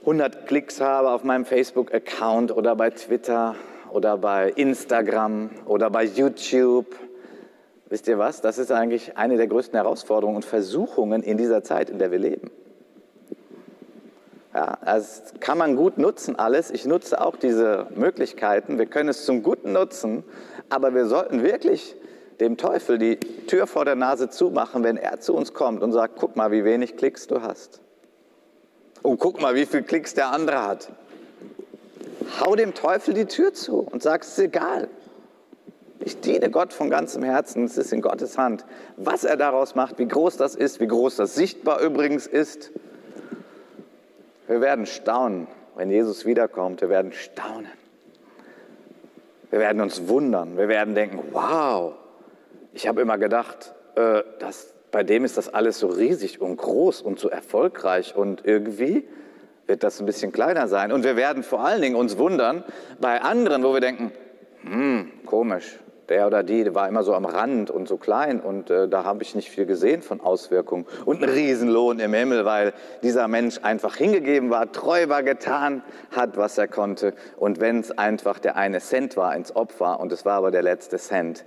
100 0.00 0.46
Klicks 0.46 0.80
habe 0.80 1.10
auf 1.10 1.24
meinem 1.24 1.44
Facebook-Account 1.44 2.54
oder 2.54 2.76
bei 2.76 2.90
Twitter 2.90 3.54
oder 3.90 4.18
bei 4.18 4.50
Instagram 4.50 5.50
oder 5.66 5.88
bei 5.88 6.04
YouTube. 6.04 6.94
Wisst 7.88 8.08
ihr 8.08 8.18
was? 8.18 8.40
Das 8.40 8.58
ist 8.58 8.72
eigentlich 8.72 9.16
eine 9.16 9.36
der 9.36 9.46
größten 9.46 9.76
Herausforderungen 9.76 10.36
und 10.36 10.44
Versuchungen 10.44 11.22
in 11.22 11.38
dieser 11.38 11.62
Zeit, 11.62 11.90
in 11.90 11.98
der 11.98 12.10
wir 12.10 12.18
leben. 12.18 12.50
Ja, 14.54 14.78
das 14.84 15.34
kann 15.40 15.58
man 15.58 15.74
gut 15.74 15.98
nutzen 15.98 16.38
alles. 16.38 16.70
Ich 16.70 16.86
nutze 16.86 17.20
auch 17.20 17.34
diese 17.34 17.88
Möglichkeiten. 17.96 18.78
Wir 18.78 18.86
können 18.86 19.08
es 19.08 19.24
zum 19.24 19.42
Guten 19.42 19.72
nutzen, 19.72 20.22
aber 20.68 20.94
wir 20.94 21.06
sollten 21.06 21.42
wirklich 21.42 21.96
dem 22.38 22.56
Teufel 22.56 22.98
die 22.98 23.16
Tür 23.16 23.66
vor 23.66 23.84
der 23.84 23.96
Nase 23.96 24.30
zumachen, 24.30 24.84
wenn 24.84 24.96
er 24.96 25.18
zu 25.18 25.34
uns 25.34 25.54
kommt 25.54 25.82
und 25.82 25.92
sagt, 25.92 26.14
guck 26.18 26.36
mal, 26.36 26.52
wie 26.52 26.64
wenig 26.64 26.96
Klicks 26.96 27.26
du 27.26 27.42
hast. 27.42 27.80
Und 29.02 29.18
guck 29.18 29.40
mal, 29.40 29.56
wie 29.56 29.66
viel 29.66 29.82
Klicks 29.82 30.14
der 30.14 30.30
andere 30.30 30.64
hat. 30.64 30.88
Hau 32.40 32.54
dem 32.54 32.74
Teufel 32.74 33.12
die 33.12 33.26
Tür 33.26 33.52
zu 33.54 33.80
und 33.80 34.04
sag, 34.04 34.22
es 34.22 34.28
ist 34.30 34.38
egal. 34.38 34.88
Ich 35.98 36.20
diene 36.20 36.50
Gott 36.50 36.72
von 36.72 36.90
ganzem 36.90 37.22
Herzen, 37.24 37.64
es 37.64 37.76
ist 37.76 37.92
in 37.92 38.02
Gottes 38.02 38.38
Hand. 38.38 38.64
Was 38.96 39.24
er 39.24 39.36
daraus 39.36 39.74
macht, 39.74 39.98
wie 39.98 40.06
groß 40.06 40.36
das 40.36 40.54
ist, 40.54 40.80
wie 40.80 40.86
groß 40.86 41.16
das 41.16 41.34
sichtbar 41.34 41.80
übrigens 41.80 42.26
ist, 42.26 42.70
wir 44.46 44.60
werden 44.60 44.86
staunen, 44.86 45.46
wenn 45.76 45.90
Jesus 45.90 46.26
wiederkommt. 46.26 46.80
Wir 46.80 46.88
werden 46.88 47.12
staunen. 47.12 47.70
Wir 49.50 49.60
werden 49.60 49.80
uns 49.80 50.08
wundern. 50.08 50.56
Wir 50.56 50.68
werden 50.68 50.94
denken, 50.94 51.20
wow, 51.32 51.94
Ich 52.72 52.88
habe 52.88 53.00
immer 53.00 53.18
gedacht, 53.18 53.72
äh, 53.94 54.22
das, 54.40 54.74
bei 54.90 55.04
dem 55.04 55.24
ist 55.24 55.36
das 55.36 55.52
alles 55.52 55.78
so 55.78 55.86
riesig 55.86 56.40
und 56.40 56.56
groß 56.56 57.02
und 57.02 57.20
so 57.20 57.28
erfolgreich 57.28 58.16
und 58.16 58.44
irgendwie 58.44 59.06
wird 59.66 59.84
das 59.84 60.00
ein 60.00 60.06
bisschen 60.06 60.32
kleiner 60.32 60.66
sein. 60.68 60.90
Und 60.92 61.04
wir 61.04 61.16
werden 61.16 61.42
vor 61.42 61.60
allen 61.60 61.82
Dingen 61.82 61.94
uns 61.94 62.18
wundern 62.18 62.64
bei 63.00 63.22
anderen, 63.22 63.62
wo 63.62 63.72
wir 63.72 63.80
denken, 63.80 64.12
hm, 64.62 65.12
komisch, 65.24 65.78
der 66.08 66.26
oder 66.26 66.42
die 66.42 66.74
war 66.74 66.88
immer 66.88 67.02
so 67.02 67.14
am 67.14 67.24
Rand 67.24 67.70
und 67.70 67.88
so 67.88 67.96
klein 67.96 68.40
und 68.40 68.70
äh, 68.70 68.88
da 68.88 69.04
habe 69.04 69.22
ich 69.22 69.34
nicht 69.34 69.50
viel 69.50 69.66
gesehen 69.66 70.02
von 70.02 70.20
Auswirkungen. 70.20 70.86
Und 71.04 71.22
ein 71.22 71.28
Riesenlohn 71.28 71.98
im 71.98 72.14
Himmel, 72.14 72.44
weil 72.44 72.72
dieser 73.02 73.28
Mensch 73.28 73.58
einfach 73.62 73.96
hingegeben 73.96 74.50
war, 74.50 74.70
treu 74.72 75.08
war, 75.08 75.22
getan 75.22 75.82
hat, 76.10 76.36
was 76.36 76.58
er 76.58 76.68
konnte. 76.68 77.14
Und 77.36 77.60
wenn 77.60 77.80
es 77.80 77.96
einfach 77.96 78.38
der 78.38 78.56
eine 78.56 78.80
Cent 78.80 79.16
war 79.16 79.34
ins 79.34 79.54
Opfer 79.54 80.00
und 80.00 80.12
es 80.12 80.24
war 80.24 80.34
aber 80.34 80.50
der 80.50 80.62
letzte 80.62 80.98
Cent. 80.98 81.44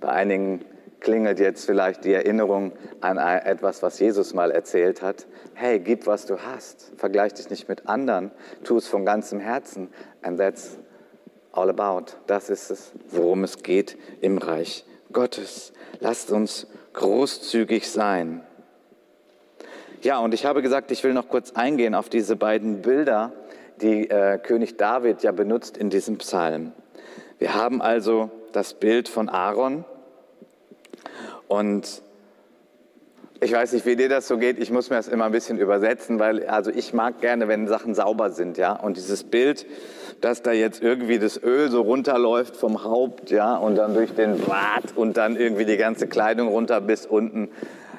Bei 0.00 0.08
einigen 0.08 0.64
klingelt 1.00 1.38
jetzt 1.38 1.66
vielleicht 1.66 2.04
die 2.04 2.12
Erinnerung 2.12 2.72
an 3.00 3.18
etwas, 3.18 3.82
was 3.82 3.98
Jesus 3.98 4.34
mal 4.34 4.50
erzählt 4.50 5.02
hat. 5.02 5.26
Hey, 5.54 5.78
gib, 5.78 6.06
was 6.06 6.26
du 6.26 6.38
hast. 6.38 6.92
Vergleich 6.96 7.34
dich 7.34 7.50
nicht 7.50 7.68
mit 7.68 7.88
anderen. 7.88 8.30
Tu 8.64 8.76
es 8.76 8.88
von 8.88 9.04
ganzem 9.04 9.38
Herzen. 9.40 9.88
And 10.22 10.38
that's 10.38 10.78
all 11.58 11.70
about. 11.70 12.12
Das 12.26 12.50
ist 12.50 12.70
es, 12.70 12.92
worum 13.10 13.44
es 13.44 13.62
geht 13.62 13.98
im 14.20 14.38
Reich 14.38 14.84
Gottes. 15.12 15.72
Lasst 16.00 16.30
uns 16.30 16.66
großzügig 16.92 17.90
sein. 17.90 18.42
Ja, 20.02 20.18
und 20.18 20.32
ich 20.32 20.44
habe 20.44 20.62
gesagt, 20.62 20.90
ich 20.92 21.02
will 21.02 21.12
noch 21.12 21.28
kurz 21.28 21.52
eingehen 21.52 21.94
auf 21.94 22.08
diese 22.08 22.36
beiden 22.36 22.82
Bilder, 22.82 23.32
die 23.80 24.08
äh, 24.08 24.38
König 24.38 24.76
David 24.76 25.22
ja 25.22 25.32
benutzt 25.32 25.76
in 25.76 25.90
diesem 25.90 26.18
Psalm. 26.18 26.72
Wir 27.38 27.54
haben 27.54 27.82
also 27.82 28.30
das 28.52 28.74
Bild 28.74 29.08
von 29.08 29.28
Aaron 29.28 29.84
und 31.48 32.02
ich 33.40 33.52
weiß 33.52 33.72
nicht, 33.72 33.86
wie 33.86 33.94
dir 33.94 34.08
das 34.08 34.26
so 34.26 34.36
geht. 34.36 34.58
Ich 34.58 34.70
muss 34.70 34.90
mir 34.90 34.96
das 34.96 35.06
immer 35.06 35.26
ein 35.26 35.32
bisschen 35.32 35.58
übersetzen, 35.58 36.18
weil 36.18 36.46
also 36.46 36.70
ich 36.70 36.92
mag 36.92 37.20
gerne, 37.20 37.46
wenn 37.46 37.68
Sachen 37.68 37.94
sauber 37.94 38.30
sind, 38.30 38.58
ja. 38.58 38.72
Und 38.72 38.96
dieses 38.96 39.22
Bild, 39.24 39.64
dass 40.20 40.42
da 40.42 40.52
jetzt 40.52 40.82
irgendwie 40.82 41.20
das 41.20 41.40
Öl 41.40 41.70
so 41.70 41.82
runterläuft 41.82 42.56
vom 42.56 42.82
Haupt, 42.82 43.30
ja, 43.30 43.56
und 43.56 43.76
dann 43.76 43.94
durch 43.94 44.12
den 44.14 44.40
Bart 44.40 44.96
und 44.96 45.16
dann 45.16 45.36
irgendwie 45.36 45.64
die 45.64 45.76
ganze 45.76 46.08
Kleidung 46.08 46.48
runter 46.48 46.80
bis 46.80 47.06
unten 47.06 47.48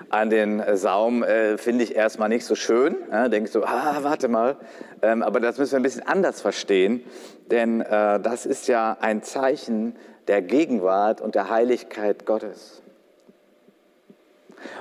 an 0.09 0.29
den 0.29 0.61
Saum, 0.73 1.23
äh, 1.23 1.57
finde 1.57 1.83
ich 1.83 1.95
erstmal 1.95 2.29
nicht 2.29 2.45
so 2.45 2.55
schön. 2.55 2.97
Ja, 3.11 3.29
Denke 3.29 3.49
so, 3.49 3.63
ah, 3.63 3.99
warte 4.01 4.27
mal. 4.27 4.57
Ähm, 5.01 5.23
aber 5.23 5.39
das 5.39 5.57
müssen 5.57 5.73
wir 5.73 5.79
ein 5.79 5.83
bisschen 5.83 6.05
anders 6.05 6.41
verstehen, 6.41 7.03
denn 7.49 7.81
äh, 7.81 8.19
das 8.19 8.45
ist 8.45 8.67
ja 8.67 8.97
ein 8.99 9.23
Zeichen 9.23 9.95
der 10.27 10.41
Gegenwart 10.41 11.21
und 11.21 11.35
der 11.35 11.49
Heiligkeit 11.49 12.25
Gottes. 12.25 12.81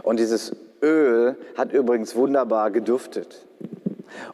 Und 0.03 0.19
dieses 0.19 0.55
Öl 0.83 1.37
hat 1.57 1.73
übrigens 1.73 2.15
wunderbar 2.15 2.71
geduftet. 2.71 3.47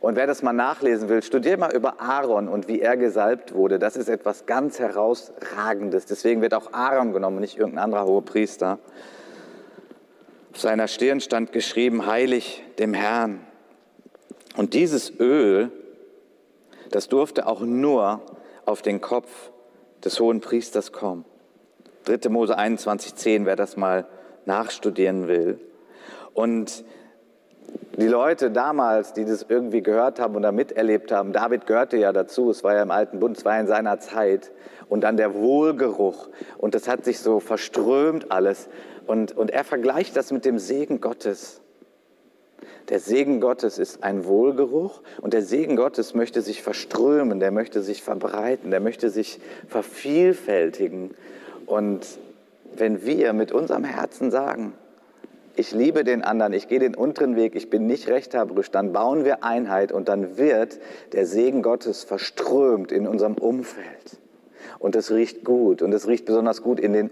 Und 0.00 0.16
wer 0.16 0.26
das 0.26 0.42
mal 0.42 0.52
nachlesen 0.52 1.09
will, 1.09 1.22
studiert 1.22 1.59
mal 1.59 1.74
über 1.74 2.00
Aaron 2.00 2.48
und 2.48 2.68
wie 2.68 2.80
er 2.80 2.96
gesalbt 2.96 3.54
wurde. 3.54 3.78
Das 3.78 3.96
ist 3.96 4.09
etwas 4.09 4.46
ganz 4.46 4.78
herausragendes. 4.78 6.07
Deswegen 6.07 6.40
wird 6.42 6.54
auch 6.54 6.72
Aaron 6.72 7.12
genommen, 7.12 7.40
nicht 7.40 7.59
irgendein 7.59 7.85
anderer 7.85 8.07
hohe 8.07 8.22
Priester. 8.22 8.78
Auf 10.52 10.61
seiner 10.61 10.87
Stirn 10.87 11.20
stand 11.20 11.52
geschrieben, 11.52 12.07
heilig 12.07 12.62
dem 12.78 12.94
Herrn. 12.94 13.40
Und 14.57 14.74
dieses 14.74 15.18
Öl, 15.18 15.70
das 16.90 17.09
durfte 17.09 17.46
auch 17.46 17.61
nur 17.61 18.22
auf 18.64 18.83
den 18.83 19.00
Kopf 19.00 19.50
des 20.04 20.20
hohen 20.20 20.40
Priesters 20.40 20.92
kommen. 20.92 21.24
3. 22.04 22.28
Mose 22.28 22.57
21, 22.57 23.14
10, 23.16 23.46
wer 23.46 23.57
das 23.57 23.76
mal 23.76 24.07
nachstudieren 24.46 25.28
will. 25.28 25.59
Und 26.33 26.85
die 27.98 28.07
Leute 28.07 28.50
damals, 28.50 29.12
die 29.12 29.24
das 29.24 29.46
irgendwie 29.48 29.83
gehört 29.83 30.18
haben 30.20 30.35
oder 30.37 30.52
miterlebt 30.52 31.12
haben, 31.12 31.33
David 31.33 31.66
gehörte 31.66 31.96
ja 31.96 32.12
dazu, 32.12 32.50
es 32.50 32.64
war 32.64 32.74
ja 32.74 32.83
im 32.83 32.90
Alten 32.90 33.20
Bund, 33.20 33.37
es 33.37 33.44
war 33.44 33.59
in 33.59 33.66
seiner 33.66 34.00
Zeit. 34.00 34.50
Und 34.88 35.02
dann 35.02 35.16
der 35.16 35.35
Wohlgeruch. 35.35 36.28
Und 36.59 36.74
das 36.74 36.88
hat 36.88 37.04
sich 37.04 37.20
so 37.20 37.40
verströmt 37.40 38.30
alles. 38.30 38.68
Und, 39.07 39.37
und 39.37 39.50
er 39.50 39.64
vergleicht 39.64 40.16
das 40.16 40.30
mit 40.30 40.44
dem 40.44 40.59
Segen 40.59 41.00
Gottes. 41.00 41.62
Der 42.88 43.00
Segen 43.00 43.40
Gottes 43.40 43.78
ist 43.78 44.04
ein 44.04 44.26
Wohlgeruch 44.26 45.00
und 45.22 45.33
der 45.33 45.40
Segen 45.40 45.74
Gottes 45.74 46.12
möchte 46.14 46.42
sich 46.42 46.62
verströmen, 46.62 47.40
der 47.40 47.50
möchte 47.50 47.83
sich 47.83 48.02
verbreiten, 48.02 48.70
der 48.70 48.80
möchte 48.80 49.09
sich 49.09 49.40
vervielfältigen. 49.68 51.14
Und 51.64 52.07
wenn 52.80 53.04
wir 53.04 53.32
mit 53.32 53.52
unserem 53.52 53.84
Herzen 53.84 54.30
sagen, 54.30 54.74
ich 55.56 55.72
liebe 55.72 56.02
den 56.02 56.22
anderen, 56.22 56.52
ich 56.52 56.68
gehe 56.68 56.80
den 56.80 56.94
unteren 56.94 57.37
Weg, 57.37 57.54
ich 57.54 57.70
bin 57.70 57.87
nicht 57.87 58.08
rechthaberisch, 58.08 58.70
dann 58.70 58.92
bauen 58.92 59.24
wir 59.24 59.44
Einheit 59.44 59.92
und 59.92 60.08
dann 60.08 60.37
wird 60.37 60.80
der 61.12 61.26
Segen 61.26 61.62
Gottes 61.62 62.02
verströmt 62.02 62.90
in 62.90 63.06
unserem 63.06 63.34
Umfeld. 63.34 64.18
Und 64.80 64.96
es 64.96 65.10
riecht 65.12 65.44
gut 65.44 65.80
und 65.80 65.92
es 65.92 66.08
riecht 66.08 66.24
besonders 66.24 66.62
gut 66.62 66.80
in, 66.80 66.92
den, 66.92 67.10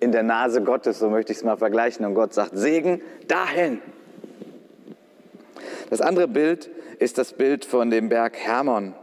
in 0.00 0.12
der 0.12 0.22
Nase 0.22 0.62
Gottes, 0.62 0.98
so 0.98 1.08
möchte 1.08 1.32
ich 1.32 1.38
es 1.38 1.44
mal 1.44 1.56
vergleichen. 1.56 2.04
Und 2.04 2.14
Gott 2.14 2.34
sagt, 2.34 2.50
Segen 2.54 3.00
dahin. 3.26 3.80
Das 5.88 6.02
andere 6.02 6.28
Bild 6.28 6.68
ist 6.98 7.16
das 7.16 7.32
Bild 7.32 7.64
von 7.64 7.90
dem 7.90 8.10
Berg 8.10 8.36
Hermon. 8.36 8.94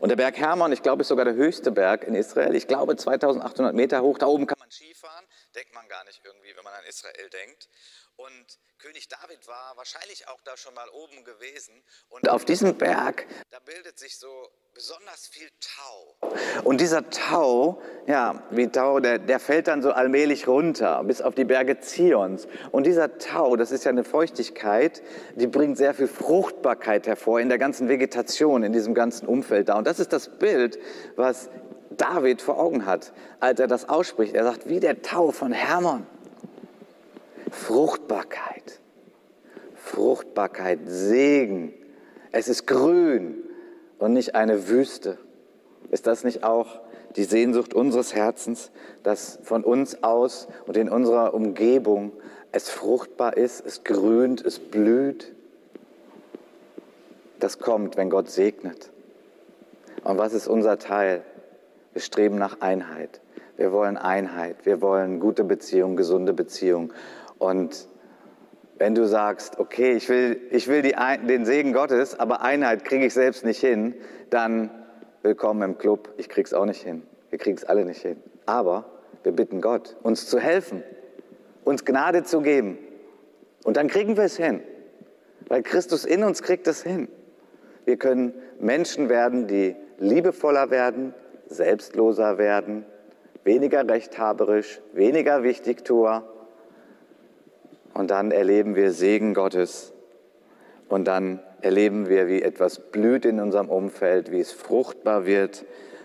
Und 0.00 0.08
der 0.08 0.16
Berg 0.16 0.38
Hermon, 0.38 0.72
ich 0.72 0.82
glaube, 0.82 1.02
ist 1.02 1.08
sogar 1.08 1.24
der 1.24 1.34
höchste 1.34 1.70
Berg 1.70 2.04
in 2.04 2.14
Israel. 2.14 2.54
Ich 2.54 2.66
glaube, 2.66 2.96
2800 2.96 3.74
Meter 3.74 4.02
hoch. 4.02 4.18
Da 4.18 4.26
oben 4.26 4.46
kann 4.46 4.58
man 4.58 4.70
Skifahren. 4.70 5.24
Denkt 5.54 5.74
man 5.74 5.88
gar 5.88 6.04
nicht 6.04 6.20
irgendwie, 6.24 6.54
wenn 6.56 6.64
man 6.64 6.74
an 6.74 6.84
Israel 6.84 7.28
denkt. 7.30 7.68
Und 8.16 8.58
König 8.78 9.08
David 9.08 9.46
war 9.48 9.76
wahrscheinlich 9.76 10.28
auch 10.28 10.40
da 10.42 10.56
schon 10.56 10.74
mal 10.74 10.88
oben 10.90 11.24
gewesen. 11.24 11.82
Und 12.08 12.28
auf 12.28 12.44
diesem 12.44 12.76
Berg, 12.78 13.26
da 13.50 13.58
bildet 13.58 13.98
sich 13.98 14.16
so 14.18 14.48
besonders 14.74 15.26
viel 15.26 15.48
Tau. 15.60 16.16
Und 16.64 16.80
dieser 16.80 17.10
Tau, 17.10 17.82
ja, 18.06 18.46
wie 18.50 18.68
Tau, 18.68 19.00
der, 19.00 19.18
der 19.18 19.40
fällt 19.40 19.66
dann 19.66 19.82
so 19.82 19.92
allmählich 19.92 20.46
runter 20.46 21.02
bis 21.04 21.20
auf 21.20 21.34
die 21.34 21.44
Berge 21.44 21.80
Zions. 21.80 22.46
Und 22.70 22.84
dieser 22.84 23.18
Tau, 23.18 23.56
das 23.56 23.72
ist 23.72 23.84
ja 23.84 23.90
eine 23.90 24.04
Feuchtigkeit, 24.04 25.02
die 25.34 25.46
bringt 25.46 25.76
sehr 25.76 25.94
viel 25.94 26.08
Fruchtbarkeit 26.08 27.06
hervor 27.06 27.40
in 27.40 27.48
der 27.48 27.58
ganzen 27.58 27.88
Vegetation, 27.88 28.62
in 28.62 28.72
diesem 28.72 28.94
ganzen 28.94 29.26
Umfeld 29.26 29.68
da. 29.68 29.76
Und 29.76 29.86
das 29.86 29.98
ist 29.98 30.12
das 30.12 30.38
Bild, 30.38 30.78
was 31.16 31.50
David 32.00 32.40
vor 32.40 32.58
Augen 32.58 32.86
hat, 32.86 33.12
als 33.40 33.60
er 33.60 33.66
das 33.66 33.88
ausspricht. 33.88 34.34
Er 34.34 34.44
sagt, 34.44 34.68
wie 34.68 34.80
der 34.80 35.02
Tau 35.02 35.30
von 35.32 35.52
Hermon. 35.52 36.06
Fruchtbarkeit. 37.50 38.80
Fruchtbarkeit, 39.74 40.80
Segen. 40.86 41.74
Es 42.32 42.48
ist 42.48 42.66
grün 42.66 43.42
und 43.98 44.12
nicht 44.12 44.34
eine 44.34 44.68
Wüste. 44.68 45.18
Ist 45.90 46.06
das 46.06 46.24
nicht 46.24 46.44
auch 46.44 46.80
die 47.16 47.24
Sehnsucht 47.24 47.74
unseres 47.74 48.14
Herzens, 48.14 48.70
dass 49.02 49.38
von 49.42 49.64
uns 49.64 50.02
aus 50.02 50.48
und 50.66 50.76
in 50.76 50.88
unserer 50.88 51.34
Umgebung 51.34 52.12
es 52.52 52.70
fruchtbar 52.70 53.36
ist, 53.36 53.64
es 53.66 53.84
grünt, 53.84 54.44
es 54.44 54.58
blüht? 54.58 55.32
Das 57.40 57.58
kommt, 57.58 57.96
wenn 57.96 58.10
Gott 58.10 58.30
segnet. 58.30 58.90
Und 60.04 60.18
was 60.18 60.32
ist 60.32 60.46
unser 60.46 60.78
Teil? 60.78 61.24
Wir 61.92 62.00
streben 62.00 62.36
nach 62.36 62.60
Einheit. 62.60 63.20
Wir 63.56 63.72
wollen 63.72 63.96
Einheit. 63.96 64.64
Wir 64.64 64.80
wollen 64.80 65.20
gute 65.20 65.44
Beziehungen, 65.44 65.96
gesunde 65.96 66.32
Beziehungen. 66.32 66.92
Und 67.38 67.86
wenn 68.78 68.94
du 68.94 69.06
sagst, 69.06 69.58
okay, 69.58 69.92
ich 69.92 70.08
will, 70.08 70.40
ich 70.50 70.68
will 70.68 70.82
die, 70.82 70.94
den 71.26 71.44
Segen 71.44 71.72
Gottes, 71.72 72.18
aber 72.18 72.42
Einheit 72.42 72.84
kriege 72.84 73.04
ich 73.04 73.12
selbst 73.12 73.44
nicht 73.44 73.60
hin, 73.60 73.94
dann 74.30 74.70
willkommen 75.22 75.62
im 75.62 75.78
Club. 75.78 76.14
Ich 76.16 76.28
krieg's 76.28 76.54
auch 76.54 76.64
nicht 76.64 76.82
hin. 76.82 77.02
Wir 77.28 77.38
kriegen 77.38 77.56
es 77.56 77.64
alle 77.64 77.84
nicht 77.84 78.00
hin. 78.00 78.16
Aber 78.46 78.84
wir 79.22 79.32
bitten 79.32 79.60
Gott, 79.60 79.96
uns 80.02 80.26
zu 80.26 80.38
helfen, 80.38 80.82
uns 81.64 81.84
Gnade 81.84 82.22
zu 82.22 82.40
geben. 82.40 82.78
Und 83.64 83.76
dann 83.76 83.88
kriegen 83.88 84.16
wir 84.16 84.24
es 84.24 84.36
hin. 84.36 84.62
Weil 85.48 85.62
Christus 85.62 86.04
in 86.04 86.22
uns 86.22 86.42
kriegt 86.42 86.66
es 86.66 86.82
hin. 86.82 87.08
Wir 87.84 87.96
können 87.96 88.32
Menschen 88.60 89.08
werden, 89.08 89.46
die 89.46 89.76
liebevoller 89.98 90.70
werden, 90.70 91.14
selbstloser 91.50 92.38
werden, 92.38 92.86
weniger 93.44 93.86
rechthaberisch, 93.86 94.80
weniger 94.92 95.42
Wichtigtuer 95.42 96.24
und 97.94 98.10
dann 98.10 98.30
erleben 98.30 98.76
wir 98.76 98.92
Segen 98.92 99.34
Gottes. 99.34 99.92
Und 100.88 101.06
dann 101.06 101.40
erleben 101.60 102.08
wir, 102.08 102.28
wie 102.28 102.42
etwas 102.42 102.78
blüht 102.78 103.24
in 103.24 103.40
unserem 103.40 103.68
Umfeld, 103.68 104.30
wie 104.32 104.40
es 104.40 104.52
fruchtbar 104.52 105.26
wird, 105.26 105.64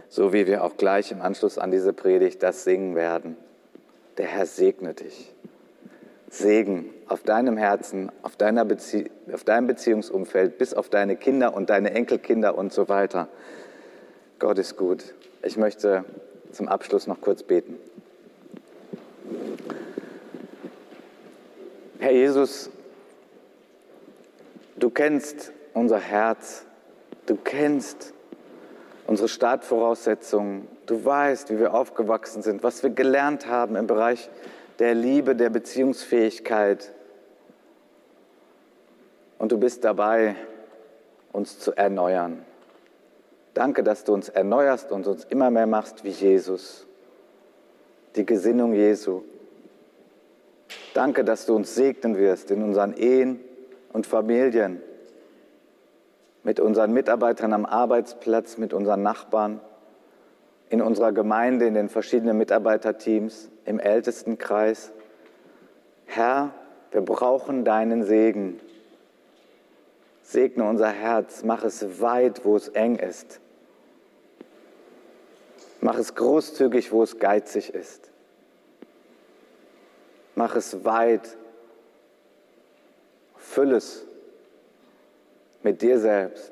so 0.10 0.34
wie 0.34 0.48
wir 0.48 0.64
auch 0.64 0.78
gleich 0.78 1.12
im 1.12 1.22
Anschluss 1.22 1.58
an 1.58 1.72
diese 1.72 1.94
Predigt 1.94 2.44
das 2.44 2.64
singen 2.64 2.96
werden. 2.96 3.38
Der 4.18 4.28
Herr 4.28 4.46
segne 4.46 4.94
dich. 4.94 5.34
Segen 6.30 6.90
auf 7.08 7.24
deinem 7.24 7.56
Herzen, 7.56 8.12
auf, 8.22 8.36
deiner 8.36 8.66
Bezie 8.66 9.10
auf 9.32 9.44
deinem 9.44 9.68
Beziehungsumfeld, 9.68 10.58
bis 10.58 10.74
auf 10.74 10.90
deine 10.90 11.16
Kinder 11.16 11.54
und 11.54 11.70
deine 11.70 11.92
Enkelkinder 11.92 12.58
und 12.58 12.74
so 12.74 12.90
weiter. 12.90 13.30
Gott 14.40 14.60
ist 14.60 14.76
gut. 14.76 15.14
Ich 15.46 15.58
möchte 15.58 16.04
zum 16.52 16.68
Abschluss 16.68 17.06
noch 17.06 17.22
kurz 17.22 17.44
beten. 17.44 17.78
Herr 22.00 22.12
Jesus, 22.12 22.72
du 24.76 24.90
kennst 24.90 25.52
unser 25.76 26.00
Herz, 26.00 26.66
du 27.28 27.36
kennst 27.36 28.12
unsere 29.06 29.28
Startvoraussetzungen, 29.28 30.68
du 30.88 31.06
weißt, 31.06 31.52
wie 31.52 31.60
wir 31.60 31.76
aufgewachsen 31.76 32.42
sind, 32.42 32.64
was 32.64 32.82
wir 32.82 32.90
gelernt 32.90 33.46
haben 33.46 33.76
im 33.76 33.86
Bereich 33.86 34.32
der 34.80 34.96
Liebe, 34.96 35.36
der 35.36 35.52
Beziehungsfähigkeit. 35.52 36.92
Und 39.38 39.52
du 39.52 39.60
bist 39.60 39.84
dabei, 39.84 40.36
uns 41.32 41.60
zu 41.60 41.72
erneuern. 41.74 42.44
Danke, 43.56 43.84
dass 43.84 44.04
du 44.04 44.14
uns 44.14 44.28
erneuerst 44.28 44.92
und 44.92 45.08
uns 45.08 45.24
immer 45.24 45.50
mehr 45.50 45.66
machst 45.66 46.04
wie 46.04 46.10
Jesus, 46.10 46.86
die 48.18 48.26
Gesinnung 48.26 48.74
Jesu. 48.74 49.24
Danke, 50.94 51.24
dass 51.24 51.46
du 51.46 51.56
uns 51.56 51.74
segnen 51.74 52.18
wirst 52.18 52.52
in 52.52 52.62
unseren 52.62 52.98
Ehen 52.98 53.40
und 53.94 54.08
Familien, 54.08 54.82
mit 56.44 56.60
unseren 56.60 56.92
Mitarbeitern 56.92 57.54
am 57.54 57.66
Arbeitsplatz, 57.66 58.58
mit 58.58 58.74
unseren 58.74 59.02
Nachbarn, 59.02 59.62
in 60.70 60.82
unserer 60.82 61.14
Gemeinde, 61.14 61.66
in 61.66 61.76
den 61.76 61.88
verschiedenen 61.88 62.38
Mitarbeiterteams, 62.38 63.50
im 63.64 63.80
Ältestenkreis. 63.80 64.92
Herr, 66.04 66.54
wir 66.92 67.02
brauchen 67.02 67.64
deinen 67.64 68.04
Segen. 68.04 68.60
Segne 70.24 70.68
unser 70.68 70.90
Herz, 70.90 71.46
mach 71.46 71.64
es 71.64 72.02
weit, 72.02 72.44
wo 72.44 72.58
es 72.58 72.68
eng 72.68 72.98
ist. 72.98 73.40
Mach 75.82 75.98
es 75.98 76.16
großzügig, 76.16 76.92
wo 76.92 77.04
es 77.04 77.20
geizig 77.20 77.74
ist. 77.74 78.12
Mach 80.36 80.56
es 80.56 80.84
weit. 80.84 81.38
Füll 83.38 83.74
es 83.74 84.06
mit 85.64 85.82
dir 85.82 86.00
selbst. 86.00 86.52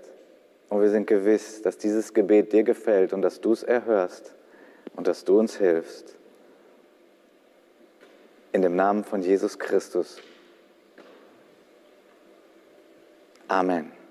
Und 0.69 0.81
wir 0.81 0.89
sind 0.89 1.05
gewiss, 1.05 1.61
dass 1.61 1.77
dieses 1.77 2.13
Gebet 2.13 2.51
dir 2.51 2.63
gefällt 2.63 3.13
und 3.13 3.21
dass 3.21 3.41
du 3.41 3.51
es 3.51 3.63
erhörst 3.63 4.33
und 4.95 5.07
dass 5.07 5.23
du 5.23 5.39
uns 5.39 5.57
hilfst. 5.57 6.15
In 8.51 8.61
dem 8.61 8.75
Namen 8.75 9.03
von 9.03 9.21
Jesus 9.21 9.57
Christus. 9.59 10.19
Amen. 13.47 14.02